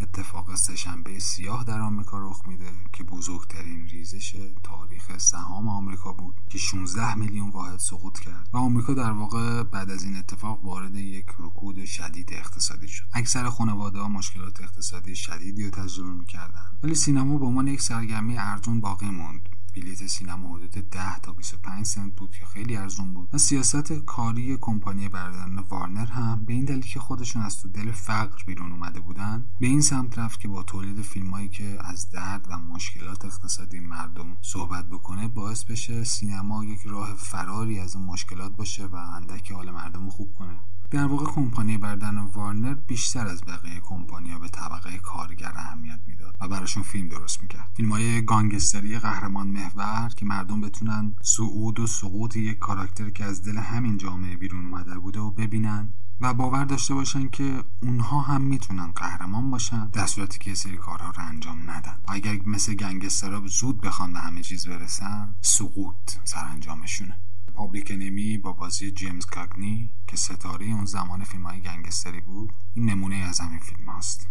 اتفاق 0.00 0.54
سهشنبه 0.54 1.18
سیاه 1.18 1.64
در 1.64 1.80
آمریکا 1.80 2.18
رخ 2.18 2.48
میده 2.48 2.72
که 2.92 3.04
بزرگترین 3.04 3.88
ریزش 3.88 4.36
تاریخ 4.62 5.18
سهام 5.18 5.68
آمریکا 5.68 6.12
بود 6.12 6.34
که 6.48 6.58
16 6.58 7.14
میلیون 7.14 7.50
واحد 7.50 7.78
سقوط 7.78 8.18
کرد. 8.18 8.48
و 8.52 8.56
آمریکا 8.56 8.94
در 8.94 9.10
واقع 9.10 9.62
بعد 9.62 9.90
از 9.90 10.04
این 10.04 10.16
اتفاق 10.16 10.64
وارد 10.64 10.94
یک 10.94 11.26
رکود 11.38 11.84
شدید 11.84 12.32
اقتصادی 12.32 12.88
شد. 12.88 13.04
اکثر 13.12 13.48
خانواده 13.48 13.98
ها 13.98 14.08
مشکلات 14.08 14.60
اقتصادی 14.60 15.16
شدیدی 15.16 15.64
رو 15.64 15.70
تجربه 15.70 16.10
می‌کردن. 16.10 16.70
ولی 16.82 16.94
سینما 16.94 17.38
به 17.38 17.44
عنوان 17.44 17.68
یک 17.68 17.80
سرگرمی 17.80 18.38
ارزون 18.38 18.80
باقی 18.80 19.06
موند. 19.06 19.48
بلیت 19.76 20.06
سینما 20.06 20.56
حدود 20.56 20.70
10 20.70 21.18
تا 21.18 21.32
25 21.32 21.86
سنت 21.86 22.16
بود 22.16 22.30
که 22.30 22.46
خیلی 22.46 22.76
ارزون 22.76 23.14
بود. 23.14 23.28
و 23.32 23.38
سیاست 23.38 23.92
کاری 23.92 24.56
کمپانی 24.60 25.08
برادران 25.08 25.58
وارنر 25.58 26.06
هم 26.06 26.44
به 26.44 26.52
این 26.52 26.64
دلیل 26.64 26.84
که 26.84 27.00
خودشون 27.00 27.42
از 27.42 27.62
تو 27.62 27.68
دل 27.68 27.90
فقر 27.90 28.42
بیرون 28.46 28.72
اومده 28.72 29.00
بودن 29.00 29.44
به 29.60 29.66
این 29.66 29.80
سمت 29.80 30.18
رفت 30.18 30.40
که 30.40 30.48
با 30.48 30.62
تولید 30.62 31.02
فیلمایی 31.02 31.48
که 31.48 31.78
از 31.80 32.10
درد 32.10 32.46
و 32.50 32.58
مشکلات 32.58 33.24
اقتصادی 33.24 33.80
مردم 33.80 34.36
صحبت 34.42 34.84
بکنه 34.84 35.28
باعث 35.28 35.64
بشه 35.64 36.04
سینما 36.04 36.64
یک 36.64 36.80
راه 36.86 37.14
فراری 37.14 37.80
از 37.80 37.96
اون 37.96 38.04
مشکلات 38.04 38.56
باشه 38.56 38.86
و 38.86 38.94
اندک 38.94 39.52
حال 39.52 39.70
مردم 39.70 40.08
خوب 40.08 40.34
کنه. 40.34 40.58
در 40.90 41.06
واقع 41.06 41.26
کمپانی 41.26 41.78
بردن 41.78 42.18
وارنر 42.18 42.74
بیشتر 42.74 43.26
از 43.26 43.44
بقیه 43.44 43.80
کمپانیا 43.80 44.38
به 44.38 44.48
طبقه 44.48 44.98
کارگر 44.98 45.52
اهمیت 45.56 46.00
می‌داد 46.06 46.36
و 46.40 46.48
براشون 46.48 46.82
فیلم 46.82 47.08
درست 47.08 47.42
می‌کرد. 47.42 47.70
فیلم 47.74 47.92
های 47.92 48.24
گانگستری 48.24 48.98
قهرمان 48.98 49.46
محور 49.46 50.08
که 50.16 50.26
مردم 50.26 50.60
بتونن 50.60 51.14
صعود 51.22 51.80
و 51.80 51.86
سقوط 51.86 52.36
یک 52.36 52.58
کاراکتر 52.58 53.10
که 53.10 53.24
از 53.24 53.42
دل 53.44 53.58
همین 53.58 53.96
جامعه 53.96 54.36
بیرون 54.36 54.64
اومده 54.64 54.98
بوده 54.98 55.20
و 55.20 55.30
ببینن 55.30 55.92
و 56.20 56.34
باور 56.34 56.64
داشته 56.64 56.94
باشن 56.94 57.28
که 57.28 57.64
اونها 57.82 58.20
هم 58.20 58.42
می‌تونن 58.42 58.92
قهرمان 58.92 59.50
باشن 59.50 59.88
در 59.88 60.06
صورتی 60.06 60.38
که 60.38 60.54
سری 60.54 60.76
کارها 60.76 61.10
رو 61.10 61.22
انجام 61.28 61.70
ندن. 61.70 61.98
اگر 62.08 62.38
مثل 62.46 62.74
گنگسترها 62.74 63.46
زود 63.46 63.80
بخوان 63.80 64.12
به 64.12 64.18
همه 64.18 64.42
چیز 64.42 64.66
برسن 64.66 65.34
سقوط 65.40 66.12
سرانجامشونه. 66.24 67.18
Public 67.56 67.90
Enemy 67.90 68.38
با 68.38 68.52
بازی 68.52 68.90
جیمز 68.90 69.26
کاگنی 69.26 69.90
که 70.06 70.16
ستاره 70.16 70.66
اون 70.66 70.84
زمان 70.84 71.24
فیلم 71.24 71.46
های 71.46 71.60
گنگستری 71.60 72.20
بود 72.20 72.52
این 72.74 72.90
نمونه 72.90 73.16
از 73.16 73.40
همین 73.40 73.58
فیلم 73.58 73.88
هست. 73.88 74.28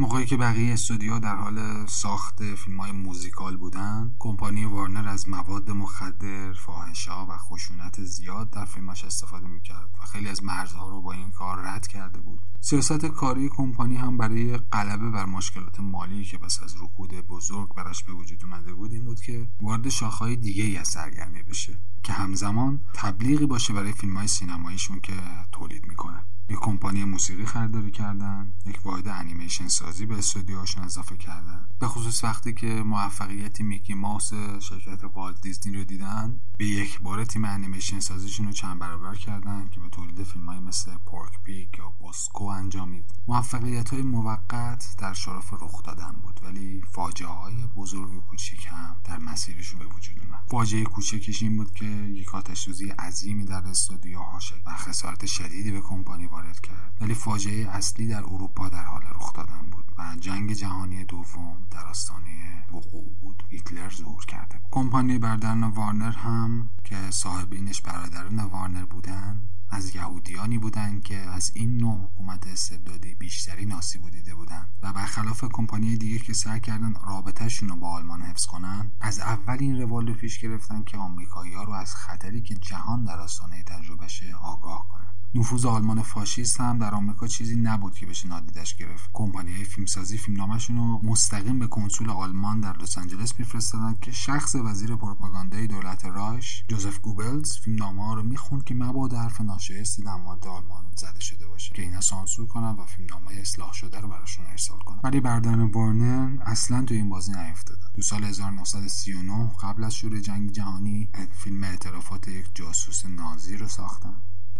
موقعی 0.00 0.26
که 0.26 0.36
بقیه 0.36 0.72
استودیو 0.72 1.18
در 1.18 1.34
حال 1.34 1.86
ساخت 1.86 2.54
فیلم 2.54 2.80
های 2.80 2.92
موزیکال 2.92 3.56
بودن 3.56 4.14
کمپانی 4.18 4.64
وارنر 4.64 5.08
از 5.08 5.28
مواد 5.28 5.70
مخدر 5.70 6.52
فاحشا 6.52 7.26
و 7.26 7.36
خشونت 7.36 8.04
زیاد 8.04 8.50
در 8.50 8.64
فیلماش 8.64 9.04
استفاده 9.04 9.46
می‌کرد 9.46 9.90
و 10.02 10.06
خیلی 10.06 10.28
از 10.28 10.44
مرزها 10.44 10.88
رو 10.88 11.02
با 11.02 11.12
این 11.12 11.30
کار 11.30 11.58
رد 11.58 11.86
کرده 11.86 12.20
بود. 12.20 12.38
سیاست 12.60 13.06
کاری 13.06 13.48
کمپانی 13.48 13.96
هم 13.96 14.16
برای 14.16 14.56
غلبه 14.56 15.10
بر 15.10 15.24
مشکلات 15.24 15.80
مالی 15.80 16.24
که 16.24 16.38
پس 16.38 16.62
از 16.62 16.76
رکود 16.82 17.14
بزرگ 17.14 17.74
براش 17.74 18.04
به 18.04 18.12
وجود 18.12 18.44
اومده 18.44 18.72
بود 18.72 18.92
این 18.92 19.04
بود 19.04 19.20
که 19.20 19.48
وارد 19.60 19.88
شاخه‌های 19.88 20.36
دیگه 20.36 20.64
ای 20.64 20.76
از 20.76 20.88
سرگرمی 20.88 21.42
بشه 21.42 21.80
که 22.02 22.12
همزمان 22.12 22.80
تبلیغی 22.94 23.46
باشه 23.46 23.72
برای 23.74 23.92
فیلم 23.92 24.16
های 24.16 24.26
سینماییشون 24.26 25.00
که 25.00 25.12
تولید 25.52 25.86
می‌کنن. 25.86 26.22
یک 26.50 26.58
کمپانی 26.58 27.04
موسیقی 27.04 27.44
خریداری 27.44 27.90
کردن 27.90 28.52
یک 28.66 28.80
واحد 28.84 29.08
انیمیشن 29.08 29.68
سازی 29.68 30.06
به 30.06 30.18
استودیوهاشون 30.18 30.84
اضافه 30.84 31.16
کردن. 31.16 31.68
به 31.80 31.88
خصوص 31.88 32.24
وقتی 32.24 32.52
که 32.52 32.66
موفقیت 32.66 33.60
میکی 33.60 33.94
ماوس 33.94 34.34
شرکت 34.60 35.04
والت 35.14 35.40
دیزنی 35.40 35.76
رو 35.76 35.84
دیدن 35.84 36.40
به 36.58 36.66
یک 36.66 37.00
بار 37.00 37.24
تیم 37.24 37.44
انیمیشن 37.44 38.00
سازیشون 38.00 38.46
رو 38.46 38.52
چند 38.52 38.78
برابر 38.78 39.14
کردن 39.14 39.68
که 39.68 39.80
به 39.80 39.88
تولید 39.88 40.22
فیلم 40.22 40.62
مثل 40.62 40.94
پورک 41.06 41.32
پیک 41.44 41.78
یا 41.78 41.92
بوسکو 41.98 42.44
انجامید. 42.44 43.04
موفقیت 43.28 43.90
های 43.90 44.02
موقت 44.02 44.94
در 44.98 45.12
شرف 45.12 45.52
رخ 45.52 45.82
دادن 45.82 46.12
بود 46.22 46.40
ولی 46.42 46.82
فاجعه 46.92 47.28
های 47.28 47.54
بزرگ 47.76 48.14
و 48.14 48.20
کوچیک 48.20 48.66
هم 48.70 48.96
در 49.04 49.18
مسیرشون 49.18 49.78
به 49.78 49.86
وجود 49.86 50.18
اومد. 50.18 50.44
فاجعه 50.50 50.84
کوچکش 50.84 51.42
این 51.42 51.56
بود 51.56 51.74
که 51.74 51.86
یک 51.86 52.34
آتش 52.34 52.68
عظیمی 52.98 53.44
در 53.44 53.68
استودیوها 53.68 54.38
شد 54.38 54.62
و 54.66 54.74
خسارت 54.74 55.26
شدیدی 55.26 55.70
به 55.70 55.80
کمپانی 55.80 56.28
وارد 56.38 56.60
کرد. 56.60 56.92
ولی 57.00 57.14
فاجعه 57.14 57.68
اصلی 57.68 58.08
در 58.08 58.22
اروپا 58.22 58.68
در 58.68 58.84
حال 58.84 59.02
رخ 59.02 59.32
دادن 59.32 59.70
بود 59.70 59.84
و 59.98 60.16
جنگ 60.20 60.52
جهانی 60.52 61.04
دوم 61.04 61.56
در 61.70 61.86
آستانه 61.86 62.64
وقوع 62.72 63.12
بود. 63.20 63.42
هیتلر 63.48 63.90
ظهور 63.90 64.24
کرده 64.26 64.58
بود. 64.58 64.68
کمپانی 64.70 65.18
بردرن 65.18 65.64
وارنر 65.64 66.12
هم 66.12 66.68
که 66.84 67.10
صاحبینش 67.10 67.80
برادران 67.80 68.38
وارنر 68.38 68.84
بودن 68.84 69.42
از 69.70 69.94
یهودیانی 69.94 70.58
بودند 70.58 71.02
که 71.02 71.16
از 71.16 71.52
این 71.54 71.76
نوع 71.76 72.04
حکومت 72.04 72.46
استبدادی 72.46 73.14
بیشتری 73.14 73.72
آسیب 73.72 74.10
دیده 74.10 74.34
بودند 74.34 74.68
و 74.82 74.92
برخلاف 74.92 75.44
کمپانی 75.52 75.96
دیگه 75.96 76.18
که 76.18 76.32
سعی 76.32 76.60
کردن 76.60 76.94
رابطهشون 77.06 77.68
رو 77.68 77.76
با 77.76 77.88
آلمان 77.88 78.22
حفظ 78.22 78.46
کنن 78.46 78.90
از 79.00 79.20
اول 79.20 79.56
این 79.60 79.80
روال 79.80 80.06
رو 80.06 80.14
پیش 80.14 80.38
گرفتن 80.38 80.84
که 80.84 80.98
آمریکایی 80.98 81.54
ها 81.54 81.64
رو 81.64 81.72
از 81.72 81.94
خطری 81.94 82.42
که 82.42 82.54
جهان 82.54 83.04
در 83.04 83.20
آستانه 83.20 83.62
تجربهشه 83.62 84.34
آگاه 84.34 84.88
کنن. 84.88 85.17
نفوذ 85.34 85.64
آلمان 85.64 86.02
فاشیست 86.02 86.60
هم 86.60 86.78
در 86.78 86.94
آمریکا 86.94 87.26
چیزی 87.26 87.56
نبود 87.56 87.94
که 87.94 88.06
بشه 88.06 88.28
نادیدش 88.28 88.74
گرفت. 88.74 89.10
کمپانی 89.12 89.54
های 89.54 89.64
فیلمسازی 89.64 90.18
فیلمنامهشون 90.18 90.76
رو 90.76 91.00
مستقیم 91.04 91.58
به 91.58 91.66
کنسول 91.66 92.10
آلمان 92.10 92.60
در 92.60 92.76
لس 92.78 92.98
آنجلس 92.98 93.38
میفرستادن 93.38 93.96
که 94.00 94.12
شخص 94.12 94.54
وزیر 94.54 94.96
پروپاگاندای 94.96 95.66
دولت 95.66 96.04
رایش 96.04 96.64
جوزف 96.68 96.98
گوبلز 96.98 97.58
فیلمنامه 97.58 98.06
ها 98.06 98.14
رو 98.14 98.22
می‌خوند 98.22 98.64
که 98.64 98.74
مبادا 98.74 99.18
حرف 99.18 99.40
ناشایستی 99.40 100.02
در 100.02 100.16
مورد 100.16 100.46
آلمان 100.46 100.84
زده 100.96 101.20
شده 101.20 101.46
باشه. 101.46 101.74
که 101.74 101.82
اینا 101.82 102.00
سانسور 102.00 102.46
کنن 102.46 102.70
و 102.70 102.84
فیلمنامه 102.84 103.32
اصلاح 103.32 103.72
شده 103.72 104.00
رو 104.00 104.08
براشون 104.08 104.46
ارسال 104.46 104.78
کنن. 104.78 105.00
ولی 105.04 105.20
برادران 105.20 105.60
وارنر 105.60 106.42
اصلا 106.42 106.84
تو 106.84 106.94
این 106.94 107.08
بازی 107.08 107.32
نیفتادن. 107.32 107.88
تو 107.94 108.02
سال 108.02 108.24
1939 108.24 109.50
قبل 109.62 109.84
از 109.84 109.94
شروع 109.94 110.20
جنگ 110.20 110.52
جهانی 110.52 111.10
فیلم 111.32 111.64
اعترافات 111.64 112.28
یک 112.28 112.46
جاسوس 112.54 113.06
نازی 113.06 113.56
رو 113.56 113.68
ساختن. 113.68 114.14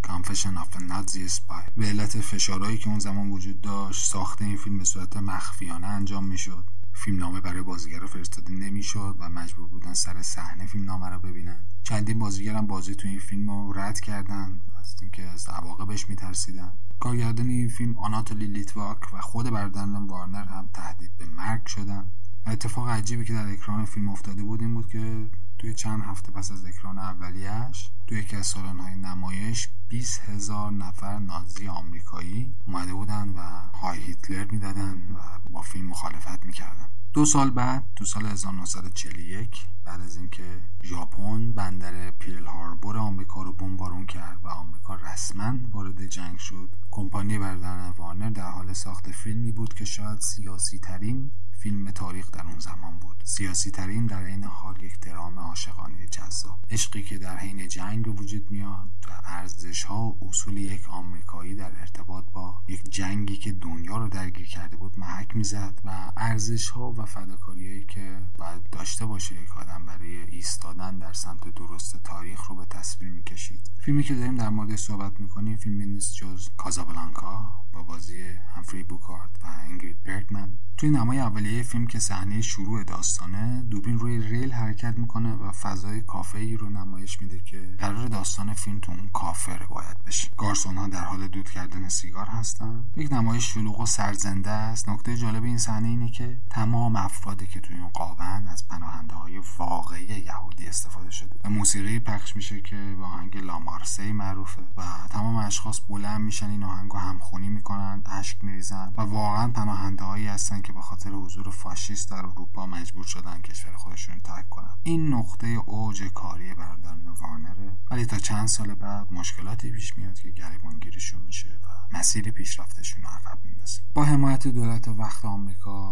Confession 0.08 0.56
of 0.56 0.76
Nazi 0.76 1.24
Spy 1.24 1.62
به 1.76 1.86
علت 1.86 2.20
فشارهایی 2.20 2.78
که 2.78 2.88
اون 2.88 2.98
زمان 2.98 3.30
وجود 3.30 3.60
داشت 3.60 4.04
ساخت 4.04 4.42
این 4.42 4.56
فیلم 4.56 4.78
به 4.78 4.84
صورت 4.84 5.16
مخفیانه 5.16 5.86
انجام 5.86 6.24
می‌شد. 6.24 6.64
فیلمنامه 6.92 7.40
برای 7.40 7.62
بازیگر 7.62 8.06
فرستاده 8.06 8.52
نمی‌شد 8.52 9.16
و 9.18 9.28
مجبور 9.28 9.68
بودن 9.68 9.94
سر 9.94 10.22
صحنه 10.22 10.66
فیلمنامه 10.66 11.08
رو 11.08 11.18
ببینن. 11.18 11.60
چندین 11.82 12.18
بازیگر 12.18 12.54
هم 12.54 12.66
بازی 12.66 12.94
تو 12.94 13.08
این 13.08 13.18
فیلم 13.18 13.50
رو 13.50 13.72
رد 13.72 14.00
کردن 14.00 14.60
از 14.80 14.96
اینکه 15.00 15.22
از 15.22 15.48
عواقبش 15.48 16.08
میترسیدن. 16.08 16.72
کارگردان 17.00 17.48
این 17.48 17.68
فیلم 17.68 17.98
آناتولی 17.98 18.46
لیتواک 18.46 19.14
و 19.14 19.20
خود 19.20 19.50
بردن 19.50 20.06
وارنر 20.06 20.44
هم 20.44 20.68
تهدید 20.74 21.16
به 21.18 21.26
مرگ 21.26 21.66
شدن. 21.66 22.06
اتفاق 22.46 22.88
عجیبی 22.88 23.24
که 23.24 23.32
در 23.32 23.52
اکران 23.52 23.84
فیلم 23.84 24.08
افتاده 24.08 24.42
بود 24.42 24.60
این 24.60 24.74
بود 24.74 24.88
که 24.88 25.30
توی 25.58 25.74
چند 25.74 26.02
هفته 26.02 26.32
پس 26.32 26.52
از 26.52 26.64
اکران 26.64 26.98
اولیش 26.98 27.90
توی 28.06 28.18
یکی 28.18 28.36
از 28.36 28.46
سالن‌های 28.46 28.94
نمایش 28.94 29.68
20 29.88 30.20
هزار 30.20 30.72
نفر 30.72 31.18
نازی 31.18 31.68
آمریکایی 31.68 32.54
اومده 32.66 32.92
بودن 32.94 33.28
و 33.28 33.40
های 33.78 34.00
هیتلر 34.00 34.44
می‌دادن 34.44 34.94
و 35.14 35.50
با 35.50 35.62
فیلم 35.62 35.86
مخالفت 35.86 36.46
می‌کردن. 36.46 36.88
دو 37.12 37.24
سال 37.24 37.50
بعد 37.50 37.84
تو 37.96 38.04
سال 38.04 38.26
1941 38.26 39.66
بعد 39.84 40.00
از 40.00 40.16
اینکه 40.16 40.60
ژاپن 40.84 41.52
بندر 41.52 42.10
پیرل 42.10 42.46
هاربور 42.46 42.98
آمریکا 42.98 43.42
رو 43.42 43.52
بمبارون 43.52 44.06
کرد 44.06 44.38
و 44.44 44.48
آمریکا 44.48 44.94
رسما 44.94 45.54
وارد 45.72 46.06
جنگ 46.06 46.38
شد 46.38 46.68
کمپانی 46.90 47.38
بردن 47.38 47.88
وارنر 47.96 48.30
در 48.30 48.50
حال 48.50 48.72
ساخت 48.72 49.10
فیلمی 49.10 49.52
بود 49.52 49.74
که 49.74 49.84
شاید 49.84 50.20
سیاسی 50.20 50.78
ترین 50.78 51.30
فیلم 51.58 51.90
تاریخ 51.90 52.30
در 52.30 52.46
اون 52.46 52.58
زمان 52.58 52.98
بود. 52.98 53.22
سیاسی 53.24 53.70
ترین 53.70 54.06
در 54.06 54.22
این 54.24 54.44
حال 54.44 54.82
یک 54.82 55.00
درام 55.00 55.38
عاشقانه 55.38 56.06
جذاب. 56.06 56.58
عشقی 56.70 57.02
که 57.02 57.18
در 57.18 57.36
حین 57.36 57.68
جنگ 57.68 58.04
به 58.04 58.10
وجود 58.10 58.50
میاد 58.50 58.88
و 59.08 59.12
ارزش 59.24 59.84
ها 59.84 60.02
و 60.02 60.18
اصول 60.28 60.56
یک 60.56 60.88
آمریکایی 60.88 61.54
در 61.54 61.80
ارتباط 61.80 62.24
با 62.32 62.62
یک 62.68 62.90
جنگی 62.90 63.36
که 63.36 63.52
دنیا 63.52 63.98
رو 63.98 64.08
درگیر 64.08 64.48
کرده 64.48 64.76
بود 64.76 64.98
محک 64.98 65.36
می‌زد 65.36 65.80
و 65.84 66.12
ارزش 66.16 66.68
ها 66.68 66.92
و 66.92 67.04
فداکاریهایی 67.04 67.84
که 67.84 68.22
باید 68.38 68.70
داشته 68.70 69.06
باشه 69.06 69.42
یک 69.42 69.56
آدم 69.56 69.84
برای 69.84 70.16
ایستادن 70.16 70.98
در 70.98 71.12
سمت 71.12 71.54
درست 71.54 72.02
تاریخ 72.02 72.46
رو 72.46 72.54
به 72.54 72.64
تصویر 72.64 73.10
می‌کشید. 73.10 73.70
فیلمی 73.80 74.02
که 74.02 74.14
داریم 74.14 74.34
در 74.34 74.48
مورد 74.48 74.76
صحبت 74.76 75.20
می‌کنیم 75.20 75.56
فیلمی 75.56 75.86
نیست 75.86 76.14
جز 76.14 76.48
کازابلانکا. 76.56 77.64
با 77.72 77.82
بازی 77.82 78.22
همفری 78.54 78.82
بوکارت 78.82 79.30
و 79.42 79.46
انگرید 79.70 80.02
برگمن. 80.04 80.48
توی 80.76 80.90
نمای 80.90 81.18
اولیه 81.18 81.62
فیلم 81.62 81.86
که 81.86 81.98
صحنه 81.98 82.42
شروع 82.42 82.84
داستانه 82.84 83.62
دوربین 83.62 83.98
روی 83.98 84.22
ریل 84.22 84.52
حرکت 84.52 84.94
می‌کنه 84.98 85.34
و 85.34 85.52
فضای 85.52 86.00
کافه 86.00 86.38
ای 86.38 86.56
رو 86.56 86.68
نمایش 86.68 87.22
میده 87.22 87.40
که 87.40 87.74
قرار 87.78 88.06
داستان 88.06 88.52
فیلم 88.52 88.78
تو 88.78 88.92
اون 88.92 89.10
کافه 89.12 89.56
روایت 89.56 89.96
بشه. 90.06 90.28
گارسون 90.36 90.76
ها 90.76 90.88
در 90.88 91.04
حال 91.04 91.28
دود 91.28 91.50
کردن 91.50 91.88
سیگار 91.88 92.26
هستن. 92.26 92.84
یک 92.96 93.12
نمایش 93.12 93.54
شلوغ 93.54 93.80
و 93.80 93.86
سرزنده 93.86 94.50
است. 94.50 94.88
نکته 94.88 95.16
جالب 95.16 95.44
این 95.44 95.58
صحنه 95.58 95.88
اینه 95.88 96.10
که 96.10 96.40
تمام 96.50 96.96
افرادی 96.96 97.46
که 97.46 97.60
توی 97.60 97.76
اون 97.76 97.88
قابن 97.88 98.46
از 98.48 98.68
پناهنده 98.68 99.14
های 99.14 99.42
واقعی 99.58 100.04
یهودی 100.04 100.66
استفاده 100.66 101.10
شده. 101.10 101.36
و 101.44 101.50
موسیقی 101.50 101.98
پخش 101.98 102.36
میشه 102.36 102.60
که 102.60 102.96
با 102.98 103.06
آهنگ 103.06 103.36
لامارسی 103.36 104.12
معروفه 104.12 104.62
و 104.76 104.82
تمام 105.10 105.36
اشخاص 105.36 105.80
بلند 105.88 106.20
میشن 106.20 106.50
این 106.50 106.62
آهنگ 106.62 106.92
همخونی 106.94 107.48
می‌کنن 107.58 108.02
اشک 108.06 108.44
میریزن 108.44 108.92
و 108.96 109.00
واقعا 109.00 109.48
پناهنده 109.52 110.04
هایی 110.04 110.26
هستن 110.26 110.62
که 110.62 110.72
به 110.72 110.80
خاطر 110.80 111.10
حضور 111.10 111.50
فاشیست 111.50 112.10
در 112.10 112.16
اروپا 112.16 112.66
مجبور 112.66 113.04
شدن 113.04 113.40
کشور 113.42 113.76
خودشون 113.76 114.20
ترک 114.20 114.48
کنن. 114.48 114.74
این 114.82 115.14
نقطه 115.14 115.46
اوج 115.46 116.02
کاری 116.14 116.54
برادران 116.54 117.08
وارنره. 117.20 117.72
ولی 117.90 118.06
تا 118.06 118.18
چند 118.18 118.48
سال 118.48 118.74
بعد 118.74 119.12
مشکلاتی 119.12 119.70
پیش 119.70 119.98
میاد 119.98 120.18
که 120.18 120.30
گریبانگیریشون 120.30 121.22
میشه 121.22 121.48
و 121.48 121.96
مسیر 121.98 122.30
پیشرفتشون 122.30 123.02
رو 123.02 123.08
عقب 123.08 123.38
میندازه. 123.44 123.80
با 123.94 124.04
حمایت 124.04 124.48
دولت 124.48 124.88
وقت 124.88 125.24
آمریکا 125.24 125.87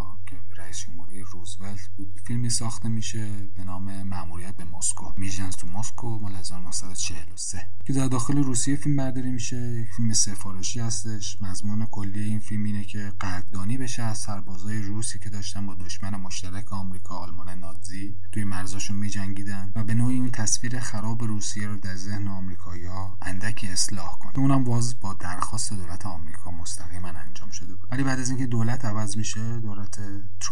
رئیس 0.67 0.79
جمهوری 0.79 1.21
روزولت 1.21 1.89
بود. 1.97 2.21
فیلمی 2.25 2.49
ساخته 2.49 2.89
میشه 2.89 3.27
به 3.55 3.63
نام 3.63 4.03
مأموریت 4.03 4.55
به 4.55 4.63
مسکو. 4.63 5.11
میژنز 5.17 5.55
تو 5.55 5.67
مسکو 5.67 6.19
مال 6.19 6.35
1943 6.35 7.67
که 7.85 7.93
در 7.93 8.07
داخل 8.07 8.37
روسیه 8.43 8.75
فیلم 8.75 8.95
برداری 8.95 9.31
میشه. 9.31 9.57
یک 9.57 9.87
فیلم 9.95 10.13
سفارشی 10.13 10.79
هستش. 10.79 11.41
مضمون 11.41 11.85
کلی 11.85 12.23
این 12.23 12.39
فیلم 12.39 12.63
اینه 12.63 12.83
که 12.83 13.13
قدردانی 13.21 13.77
بشه 13.77 14.03
از 14.03 14.17
سربازای 14.17 14.81
روسی 14.81 15.19
که 15.19 15.29
داشتن 15.29 15.65
با 15.65 15.73
دشمن 15.73 16.15
مشترک 16.15 16.73
آمریکا 16.73 17.15
آلمان 17.15 17.49
نازی 17.49 18.15
توی 18.31 18.43
مرزاشون 18.43 18.97
میجنگیدن 18.97 19.71
و 19.75 19.83
به 19.83 19.93
نوعی 19.93 20.19
اون 20.19 20.31
تصویر 20.31 20.79
خراب 20.79 21.23
روسیه 21.23 21.67
رو 21.67 21.77
در 21.77 21.95
ذهن 21.95 22.27
آمریکایی‌ها 22.27 23.17
اندکی 23.21 23.67
اصلاح 23.67 24.17
کنه. 24.19 24.39
اونم 24.39 24.63
باز 24.63 24.99
با 24.99 25.13
درخواست 25.13 25.73
دولت 25.73 26.05
آمریکا 26.05 26.51
مستقیما 26.51 27.07
انجام 27.07 27.51
شده 27.51 27.75
بود. 27.75 27.87
ولی 27.91 28.03
بعد 28.03 28.19
از 28.19 28.29
اینکه 28.29 28.45
دولت 28.45 28.85
عوض 28.85 29.17
میشه 29.17 29.59
دولت 29.59 29.99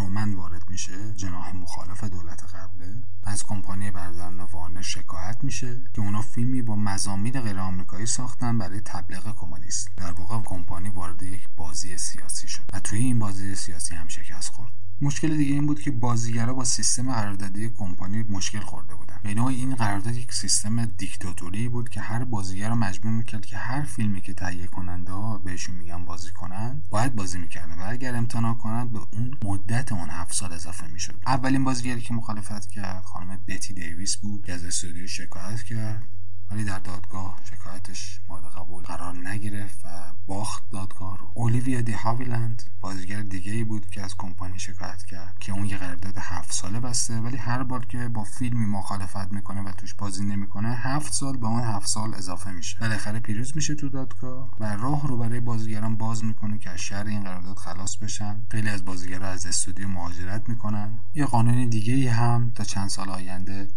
ترومن 0.06 0.34
وارد 0.34 0.70
میشه 0.70 1.14
جناح 1.16 1.56
مخالف 1.56 2.04
دولت 2.04 2.44
قبله. 2.44 3.04
از 3.24 3.44
کمپانی 3.44 3.92
برادران 3.92 4.40
وارنر 4.40 4.82
شکایت 4.82 5.38
میشه 5.44 5.82
که 5.94 6.02
اونا 6.02 6.22
فیلمی 6.22 6.62
با 6.62 6.76
مزامین 6.76 7.42
غیر 7.42 7.60
آمریکایی 7.60 8.06
ساختن 8.06 8.58
برای 8.58 8.82
تبلیغ 8.82 9.36
کمونیست. 9.36 9.90
در 9.98 10.12
واقع 10.12 10.42
کمپانی 10.42 10.90
وارد 10.90 11.24
یک 11.24 11.50
بازی 11.58 11.98
سیاسی 11.98 12.48
شد. 12.48 12.64
و 12.74 12.80
توی 12.80 13.00
این 13.00 13.20
بازی 13.20 13.56
سیاسی 13.56 13.96
هم 13.96 14.08
شکست 14.08 14.50
خورد. 14.50 14.72
مشکل 15.02 15.38
دیگه 15.38 15.54
این 15.54 15.66
بود 15.66 15.82
که 15.82 15.92
بازیگرا 15.92 16.54
با 16.54 16.64
سیستم 16.64 17.12
قراردادی 17.12 17.70
کمپانی 17.70 18.24
مشکل 18.24 18.60
خورده 18.60 18.96
بودن. 18.96 19.20
به 19.24 19.30
این 19.30 19.76
قرارداد 19.76 20.16
یک 20.16 20.34
سیستم 20.34 20.86
دیکتاتوری 20.86 21.70
بود 21.70 21.90
که 21.90 22.02
هر 22.02 22.24
بازیگر 22.24 22.70
رو 22.70 22.76
مجبور 22.76 23.12
می‌کرد 23.12 23.46
که 23.46 23.58
هر 23.58 23.82
فیلمی 23.82 24.22
که 24.22 24.34
تهیه 24.34 24.68
کننده 24.68 25.12
ها 25.12 25.38
بهشون 25.38 25.76
میگن 25.76 26.06
بازی 26.06 26.32
کنن 26.32 26.82
باید 26.90 27.16
بازی 27.16 27.38
می‌کردن 27.38 27.80
و 27.80 27.86
اگر 27.88 28.16
امتناع 28.16 28.54
کنند 28.54 28.92
به 28.92 29.00
اون 29.14 29.38
مدت 29.44 29.92
اون 29.92 30.10
هفت 30.10 30.34
سال 30.34 30.54
اضافه 30.54 30.88
می‌شد. 30.88 31.22
اولین 31.28 31.64
بازیگری 31.64 32.02
که 32.02 32.14
مخالفت 32.14 32.70
کرد 32.70 33.04
خانم 33.04 33.40
بتی 33.48 33.74
دیویس 33.74 34.18
بود 34.18 34.46
که 34.46 34.54
از 34.54 34.66
استودیو 34.66 35.08
شکایت 35.08 35.64
کرد. 35.64 36.04
ولی 36.52 36.64
در 36.64 36.80
دادگاه 36.80 37.40
شکایتش 37.44 38.20
مورد 38.30 38.44
قبول 38.44 38.84
قرار 38.84 39.16
نگرفت 39.28 39.86
و 39.86 39.90
باخت 40.28 40.64
دادگاه 40.72 41.18
رو. 41.18 41.32
اولیویا 41.34 41.82
دی 41.82 41.92
هاویلند 41.92 42.64
بازیگر 42.82 43.22
دیگه 43.22 43.52
ای 43.52 43.64
بود 43.64 43.90
که 43.90 44.02
از 44.02 44.16
کمپانی 44.18 44.60
شکایت 44.60 45.04
کرد 45.04 45.36
که 45.40 45.52
اون 45.52 45.66
یه 45.66 45.78
قرارداد 45.78 46.18
هفت 46.18 46.54
ساله 46.54 46.80
بسته 46.80 47.20
ولی 47.20 47.38
هر 47.38 47.64
بار 47.64 47.86
که 47.86 48.08
با 48.08 48.24
فیلمی 48.24 48.66
مخالفت 48.66 49.32
می‌کنه 49.32 49.62
و 49.62 49.72
توش 49.72 49.94
بازی 49.94 50.26
نمی‌کنه 50.26 50.76
هفت 50.76 51.14
سال 51.14 51.38
به 51.38 51.48
اون 51.48 51.64
هفت 51.64 51.88
سال 51.88 52.14
اضافه 52.14 52.52
میشه. 52.52 52.80
بالاخره 52.80 53.20
پیروز 53.20 53.52
میشه 53.56 53.76
تو 53.76 53.90
دادگاه 53.90 54.50
و 54.60 54.76
راه 54.76 55.08
رو 55.08 55.18
برای 55.18 55.40
بازیگران 55.40 55.96
باز 55.96 56.24
می‌کنه 56.24 56.58
که 56.58 56.70
از 56.70 56.80
شر 56.80 57.06
این 57.06 57.24
قرارداد 57.24 57.58
خلاص 57.58 57.98
بشن. 57.98 58.42
خیلی 58.52 58.70
از 58.70 58.86
بازیگران 58.86 59.30
از 59.30 59.46
استودیو 59.46 59.88
مهاجرت 59.88 60.50
می‌کنن. 60.50 61.00
یه 61.16 61.26
قانون 61.26 61.70
دیگه 61.70 61.94
ای 61.94 62.08
هم 62.08 62.52
تا 62.56 62.64
چند 62.64 62.90
سال 62.90 63.10
آینده 63.10 63.68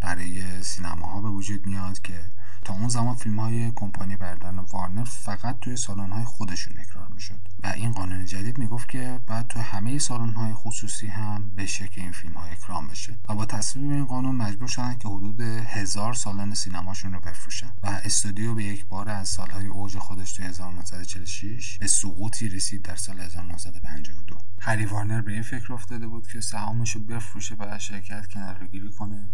برای 0.00 0.62
سینماها 0.62 1.20
به 1.20 1.28
وجود 1.28 1.66
میاد 1.66 2.02
که 2.02 2.24
تا 2.64 2.74
اون 2.74 2.88
زمان 2.88 3.14
فیلم 3.14 3.40
های 3.40 3.72
کمپانی 3.76 4.16
بردارن 4.16 4.58
وارنر 4.58 5.04
فقط 5.04 5.60
توی 5.60 5.76
سالن 5.76 6.10
های 6.10 6.24
خودشون 6.24 6.78
اکرار 6.78 7.08
می‌شد. 7.14 7.40
و 7.62 7.66
این 7.66 7.92
قانون 7.92 8.26
جدید 8.26 8.58
می‌گفت 8.58 8.88
که 8.88 9.20
بعد 9.26 9.46
تو 9.46 9.60
همه 9.60 9.98
سالن 9.98 10.32
های 10.32 10.52
خصوصی 10.52 11.06
هم 11.06 11.50
بشه 11.56 11.88
که 11.88 12.00
این 12.00 12.12
فیلم 12.12 12.34
ها 12.34 12.44
اکرام 12.44 12.88
بشه. 12.88 13.18
و 13.28 13.34
با 13.34 13.46
تصویب 13.46 13.90
این 13.90 14.04
قانون 14.04 14.34
مجبور 14.34 14.68
شدن 14.68 14.98
که 14.98 15.08
حدود 15.08 15.40
هزار 15.40 16.14
سالن 16.14 16.54
سینماشون 16.54 17.12
رو 17.12 17.20
بفروشن. 17.20 17.72
و 17.82 17.86
استودیو 18.04 18.54
به 18.54 18.64
یک 18.64 18.86
بار 18.86 19.08
از 19.08 19.28
سالهای 19.28 19.66
اوج 19.66 19.98
خودش 19.98 20.32
توی 20.32 20.46
1946 20.46 21.78
به 21.78 21.86
سقوطی 21.86 22.48
رسید 22.48 22.82
در 22.82 22.96
سال 22.96 23.20
1952 23.20 24.38
هری 24.60 24.84
وارنر 24.86 25.20
به 25.20 25.32
این 25.32 25.42
فکر 25.42 25.72
افتاده 25.72 26.06
بود 26.06 26.28
که 26.28 26.40
سهامش 26.40 26.90
رو 26.90 27.00
بفروشه 27.00 27.56
و 27.58 27.78
شرکت 27.78 28.26
کنارگیری 28.26 28.90
کنه. 28.90 29.30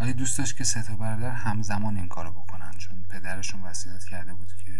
ولی 0.00 0.12
دوست 0.12 0.38
داشت 0.38 0.56
که 0.56 0.64
سه 0.64 0.82
تا 0.82 0.96
برادر 0.96 1.30
همزمان 1.30 1.96
این 1.96 2.08
کارو 2.08 2.30
بکنن 2.30 2.72
چون 2.78 3.04
پدرشون 3.08 3.62
وصیت 3.62 4.04
کرده 4.04 4.34
بود 4.34 4.48
که 4.64 4.72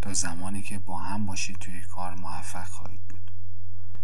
تا 0.00 0.14
زمانی 0.14 0.62
که 0.62 0.78
با 0.78 0.98
هم 0.98 1.26
باشید 1.26 1.56
توی 1.58 1.80
کار 1.80 2.14
موفق 2.14 2.66
خواهید 2.66 3.00
بود. 3.08 3.30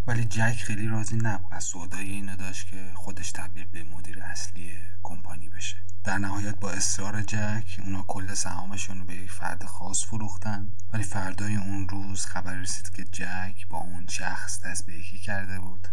ولی 0.06 0.24
جک 0.24 0.62
خیلی 0.62 0.88
راضی 0.88 1.16
نبود 1.16 1.54
از 1.54 1.64
سودای 1.64 2.10
اینو 2.10 2.36
داشت 2.36 2.66
که 2.66 2.92
خودش 2.94 3.32
تبدیل 3.32 3.64
به 3.64 3.84
مدیر 3.84 4.22
اصلی 4.22 4.70
کمپانی 5.02 5.48
بشه. 5.48 5.76
در 6.04 6.18
نهایت 6.18 6.56
با 6.60 6.70
اصرار 6.70 7.22
جک 7.22 7.80
اونا 7.84 8.02
کل 8.02 8.34
سهامشون 8.34 8.98
رو 8.98 9.04
به 9.04 9.14
یک 9.14 9.30
فرد 9.30 9.64
خاص 9.64 10.04
فروختن. 10.04 10.68
ولی 10.92 11.02
فردای 11.02 11.56
اون 11.56 11.88
روز 11.88 12.26
خبر 12.26 12.54
رسید 12.54 12.90
که 12.90 13.04
جک 13.04 13.68
با 13.68 13.78
اون 13.78 14.06
شخص 14.08 14.62
دست 14.62 14.86
به 14.86 14.92
یکی 14.92 15.18
کرده 15.18 15.60
بود. 15.60 15.88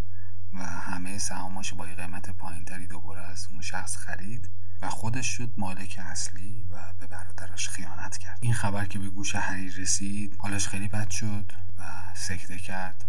و 0.53 0.65
همه 0.65 1.17
سهاماش 1.17 1.73
با 1.73 1.83
قیمت 1.83 2.29
پایینتری 2.29 2.87
دوباره 2.87 3.21
از 3.21 3.47
اون 3.51 3.61
شخص 3.61 3.95
خرید 3.95 4.49
و 4.81 4.89
خودش 4.89 5.27
شد 5.27 5.53
مالک 5.57 5.99
اصلی 6.03 6.65
و 6.71 6.93
به 6.99 7.07
برادرش 7.07 7.69
خیانت 7.69 8.17
کرد. 8.17 8.39
این 8.41 8.53
خبر 8.53 8.85
که 8.85 8.99
به 8.99 9.09
گوش 9.09 9.35
هری 9.35 9.71
رسید 9.71 10.35
حالش 10.39 10.67
خیلی 10.67 10.87
بد 10.87 11.09
شد 11.09 11.51
و 11.79 11.83
سکته 12.13 12.57
کرد 12.57 13.05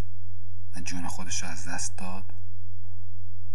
و 0.75 0.79
جون 0.79 1.07
خودش 1.07 1.43
رو 1.43 1.49
از 1.49 1.67
دست 1.67 1.97
داد. 1.97 2.33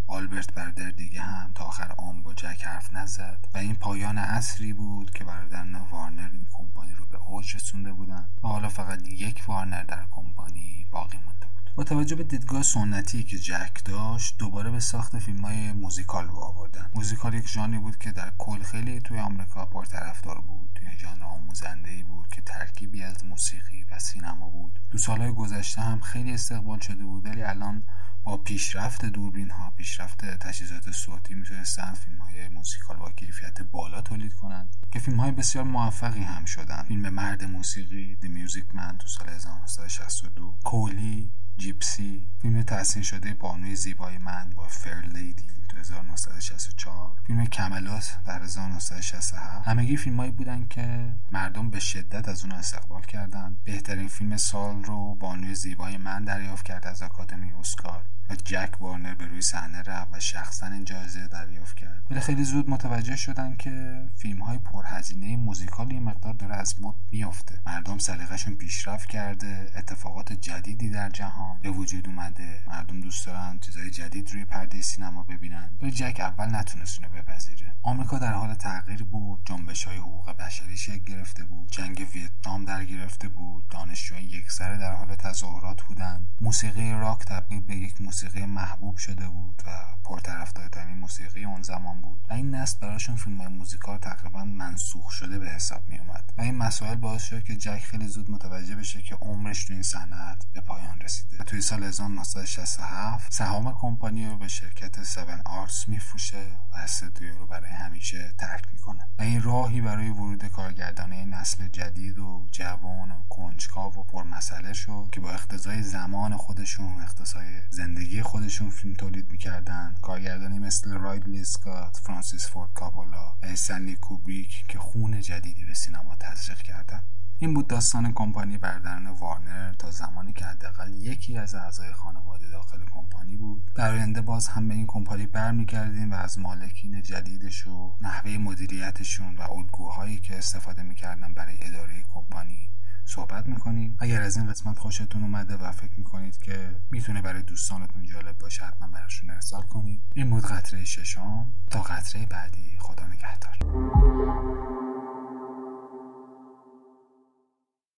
آلبرت 0.06 0.52
برادر 0.54 0.90
دیگه 0.90 1.23
هم 1.23 1.52
تا 1.54 1.64
آخر 1.64 1.94
عمر 1.99 2.23
با 2.23 2.35
جک 2.35 2.62
حرف 2.64 2.92
نزد 2.92 3.49
و 3.54 3.59
این 3.59 3.76
پایان 3.76 4.18
اصری 4.18 4.73
بود 4.73 5.11
که 5.11 5.25
برادران 5.25 5.75
وارنر 5.75 6.30
این 6.32 6.47
کمپانی 6.52 6.94
رو 6.94 7.06
به 7.06 7.18
اوج 7.18 7.56
رسونده 7.56 7.92
بودن 7.92 8.28
و 8.42 8.49
حالا 8.49 8.68
فقط 8.68 9.09
یک 9.09 9.44
وارنر 9.47 9.82
در 9.82 10.04
کمپانی 10.11 10.87
باقی 10.90 11.18
مونده 11.18 11.47
با 11.74 11.84
توجه 11.84 12.16
به 12.16 12.24
دیدگاه 12.24 12.62
سنتی 12.62 13.22
که 13.22 13.38
جک 13.38 13.84
داشت 13.84 14.38
دوباره 14.38 14.70
به 14.70 14.80
ساخت 14.80 15.18
فیلم 15.18 15.44
های 15.44 15.72
موزیکال 15.72 16.28
رو 16.28 16.36
آوردن. 16.36 16.90
موزیکال 16.94 17.34
یک 17.34 17.48
ژانری 17.48 17.78
بود 17.78 17.98
که 17.98 18.12
در 18.12 18.32
کل 18.38 18.62
خیلی 18.62 19.00
توی 19.00 19.18
آمریکا 19.18 19.66
پرطرفدار 19.66 20.40
بود. 20.40 20.70
توی 20.74 20.98
ژانر 20.98 21.24
آموزنده 21.24 21.90
ای 21.90 22.02
بود 22.02 22.28
که 22.28 22.42
ترکیبی 22.42 23.02
از 23.02 23.25
موسیقی 23.25 23.84
و 23.90 23.99
سینما 23.99 24.50
بود. 24.50 24.80
دو 24.90 24.99
سالهای 24.99 25.32
گذشته 25.32 25.80
هم 25.80 26.00
خیلی 26.00 26.32
استقبال 26.32 26.78
شده 26.78 27.04
بود 27.04 27.26
ولی 27.26 27.42
الان 27.42 27.82
با 28.25 28.36
پیشرفت 28.36 29.04
دوربین 29.04 29.50
ها 29.50 29.71
پیشرفت 29.71 30.25
تجهیزات 30.25 30.90
صوتی 30.90 31.34
می‌تونستن 31.34 31.95
فیلم 31.95 32.18
های 32.18 32.49
موسیقال 32.49 32.97
با 32.97 33.10
کیفیت 33.10 33.62
بالا 33.62 34.00
تولید 34.00 34.34
کنند 34.34 34.76
که 34.90 34.99
فیلم 34.99 35.21
های 35.21 35.32
بسیار 35.32 35.64
موفقی 35.64 36.23
هم 36.23 36.45
شدن. 36.45 36.82
فیلم 36.82 37.08
مرد 37.08 37.45
موسیقی 37.45 38.18
The 38.23 38.26
Music 38.26 38.76
Man 38.76 38.97
تو 38.99 39.08
سال 39.08 39.28
1962 39.28 40.54
کولی 40.64 41.32
Gypsy 41.60 42.26
فیلم 42.42 42.62
تحسین 42.62 43.02
شده 43.02 43.34
بانوی 43.34 43.76
زیبای 43.76 44.18
من 44.18 44.50
My 44.56 44.69
Fair 44.69 45.02
Lady. 45.14 45.59
1964 45.78 47.13
فیلم 47.26 47.47
Camelot 47.47 48.10
در 48.26 48.43
1967 48.43 49.69
همگی 49.69 49.97
فیلم 49.97 50.17
هایی 50.17 50.30
بودن 50.30 50.67
که 50.71 51.13
مردم 51.33 51.71
به 51.71 51.80
شدت 51.80 52.28
از 52.28 52.43
اون 52.45 52.52
استقبال 52.52 53.02
کردند 53.02 53.56
بهترین 53.65 54.09
فیلم 54.09 54.37
سال 54.37 54.85
رو 54.85 55.15
بانوی 55.15 55.54
زیبای 55.54 55.97
من 55.97 56.25
دریافت 56.25 56.65
کرد 56.65 56.87
از 56.87 57.02
آکادمی 57.02 57.52
اسکار 57.52 58.02
و 58.30 58.35
جک 58.35 58.80
وارنر 58.80 59.15
به 59.15 59.26
روی 59.26 59.43
صحنه 59.43 59.83
رفت 59.83 60.15
و 60.15 60.21
شخصا 60.21 60.67
این 60.67 60.85
جایزه 60.85 61.28
دریافت 61.28 61.76
کرد. 61.76 62.02
ولی 62.11 62.21
خیلی 62.21 62.45
زود 62.45 62.71
متوجه 62.71 63.17
شدن 63.17 63.56
که 63.56 64.04
فیلم 64.17 64.43
های 64.43 64.59
پرهزینه 64.59 65.37
موزیکال 65.37 65.93
یه 65.93 66.00
مقدار 66.00 66.35
داره 66.35 66.54
از 66.54 66.80
مد 66.80 66.95
میافته. 67.11 67.61
مردم 67.67 67.99
سلیقهشون 67.99 68.54
پیشرفت 68.54 69.09
کرده 69.09 69.71
اتفاقات 69.76 70.33
جدیدی 70.33 70.91
در 70.91 71.09
جهان 71.09 71.59
به 71.63 71.71
وجود 71.71 72.06
اومده. 72.06 72.63
مردم 72.67 73.00
دوست 73.00 73.26
دارن 73.26 73.59
چیزای 73.59 73.91
جدید 73.91 74.33
روی 74.33 74.45
پرده 74.45 74.83
سینما 74.83 75.23
ببینن. 75.23 75.59
ولی 75.82 75.90
جک 75.90 76.20
اول 76.20 76.54
نتونست 76.54 77.00
اینو 77.02 77.14
بپذیره. 77.14 77.76
آمریکا 77.82 78.18
در 78.18 78.32
حال 78.32 78.54
تغییر 78.54 79.04
بود 79.04 79.40
جنبش 79.44 79.84
های 79.84 79.96
حقوق 79.96 80.30
بشری 80.30 80.76
شکل 80.76 81.14
گرفته 81.14 81.44
بود 81.44 81.70
جنگ 81.70 82.06
ویتنام 82.14 82.64
در 82.64 82.84
گرفته 82.84 83.28
بود 83.28 83.68
دانشجویان 83.68 84.25
یکسره 84.25 84.78
در 84.78 84.94
حال 84.94 85.14
تظاهرات 85.14 85.82
بودند. 85.82 86.26
موسیقی 86.40 86.92
راک 86.92 87.18
تبدیل 87.18 87.60
به 87.60 87.76
یک 87.76 88.00
موسیقی 88.00 88.46
محبوب 88.46 88.96
شده 88.96 89.28
بود 89.28 89.62
و 89.66 89.70
پرطرفدارترین 90.10 90.99
موسیقی 90.99 91.44
اون 91.44 91.62
زمان 91.62 92.00
بود 92.00 92.20
و 92.30 92.32
این 92.32 92.54
نسل 92.54 92.78
براشون 92.80 93.16
فیلم 93.16 93.46
موزیکال 93.46 93.99
تقریبا 93.99 94.44
منسوخ 94.44 95.10
شده 95.10 95.38
به 95.38 95.49
حساب 95.49 95.88
می 95.88 95.99
اومد 95.99 96.32
و 96.38 96.42
این 96.42 96.54
مسائل 96.54 96.94
باعث 96.94 97.23
شد 97.23 97.44
که 97.44 97.56
جک 97.56 97.78
خیلی 97.78 98.08
زود 98.08 98.30
متوجه 98.30 98.75
بشه 98.75 99.02
که 99.02 99.14
عمرش 99.14 99.64
تو 99.64 99.73
این 99.73 99.82
صنعت 99.82 100.46
به 100.52 100.60
پایان 100.60 101.00
رسیده 101.00 101.36
و 101.40 101.44
توی 101.44 101.60
سال 101.60 101.82
1967 101.82 103.32
سهام 103.32 103.75
کمپانی 103.75 104.26
رو 104.26 104.36
به 104.36 104.49
شرکت 104.49 104.99
7 104.99 105.18
آرتس 105.44 105.88
میفروشه 105.88 106.46
و 106.73 106.76
استودیو 106.76 107.38
رو 107.38 107.46
برای 107.46 107.70
همیشه 107.70 108.34
ترک 108.38 108.64
می‌کنه 108.73 109.08
و 109.18 109.23
این 109.23 109.42
راهی 109.42 109.80
برای 109.80 110.08
ورود 110.08 110.44
کارگردانه 110.44 111.25
نسل 111.25 111.68
جدید 111.68 112.18
و 112.18 112.46
جوان 112.52 113.10
و 113.10 113.23
کنجکاو 113.28 113.94
و 113.94 114.02
پرمسئله 114.02 114.73
شد 114.73 115.08
که 115.12 115.20
با 115.20 115.30
اقتضای 115.30 115.82
زمان 115.82 116.36
خودشون 116.36 117.02
اقتضای 117.02 117.60
زندگی 117.70 118.23
خودشون 118.23 118.70
فیلم 118.70 118.94
تولید 118.94 119.30
می‌کردن 119.32 119.94
کارگردانی 120.00 120.58
مثل 120.58 120.93
رایدلی 120.93 121.41
اسکات 121.41 121.97
فرانسیس 121.97 122.47
فورد 122.47 122.71
کاپولا 122.75 123.36
استنلی 123.43 123.97
کوبریک 123.97 124.65
که 124.69 124.78
خون 124.78 125.21
جدیدی 125.21 125.65
به 125.65 125.75
سینما 125.75 126.17
تزریق 126.17 126.58
کردند 126.58 127.04
این 127.43 127.54
بود 127.54 127.67
داستان 127.67 128.13
کمپانی 128.13 128.58
بردرن 128.58 129.06
وارنر 129.06 129.73
تا 129.73 129.91
زمانی 129.91 130.32
که 130.32 130.45
حداقل 130.45 130.93
یکی 130.93 131.39
از 131.39 131.54
اعضای 131.54 131.93
خانواده 131.93 132.49
داخل 132.49 132.78
کمپانی 132.95 133.36
بود. 133.36 133.71
در 133.75 133.93
آینده 133.93 134.21
باز 134.21 134.49
هم 134.49 134.69
به 134.69 134.75
این 134.75 134.86
کمپانی 134.86 135.26
برمیگردیم 135.26 136.13
و 136.13 136.15
از 136.15 136.39
مالکین 136.39 137.02
جدیدش 137.02 137.67
و 137.67 137.97
نحوه 138.00 138.39
مدیریتشون 138.39 139.36
و 139.36 139.43
الگوهایی 139.52 140.19
که 140.19 140.39
استفاده 140.39 140.82
می‌کردن 140.82 141.34
برای 141.34 141.56
اداره 141.60 142.02
کمپانی 142.15 142.71
صحبت 143.10 143.46
می‌کنیم 143.46 143.96
اگر 144.00 144.23
از 144.23 144.36
این 144.36 144.46
قسمت 144.46 144.78
خوشتون 144.78 145.23
اومده 145.23 145.56
و 145.56 145.73
فکر 145.73 145.92
می‌کنید 145.96 146.38
که 146.38 146.76
می‌تونه 146.90 147.23
برای 147.23 147.42
دوستانتون 147.42 148.04
جالب 148.04 148.38
باشه 148.38 148.64
حتما 148.64 148.88
براشون 148.88 149.30
ارسال 149.30 149.62
کنید. 149.62 150.00
این 150.14 150.30
بود 150.30 150.44
قطره 150.44 150.84
ششم 150.84 151.52
تا 151.70 151.82
قطره 151.82 152.26
بعدی. 152.26 152.76
خدا 152.78 153.06
نگهدار. 153.06 154.89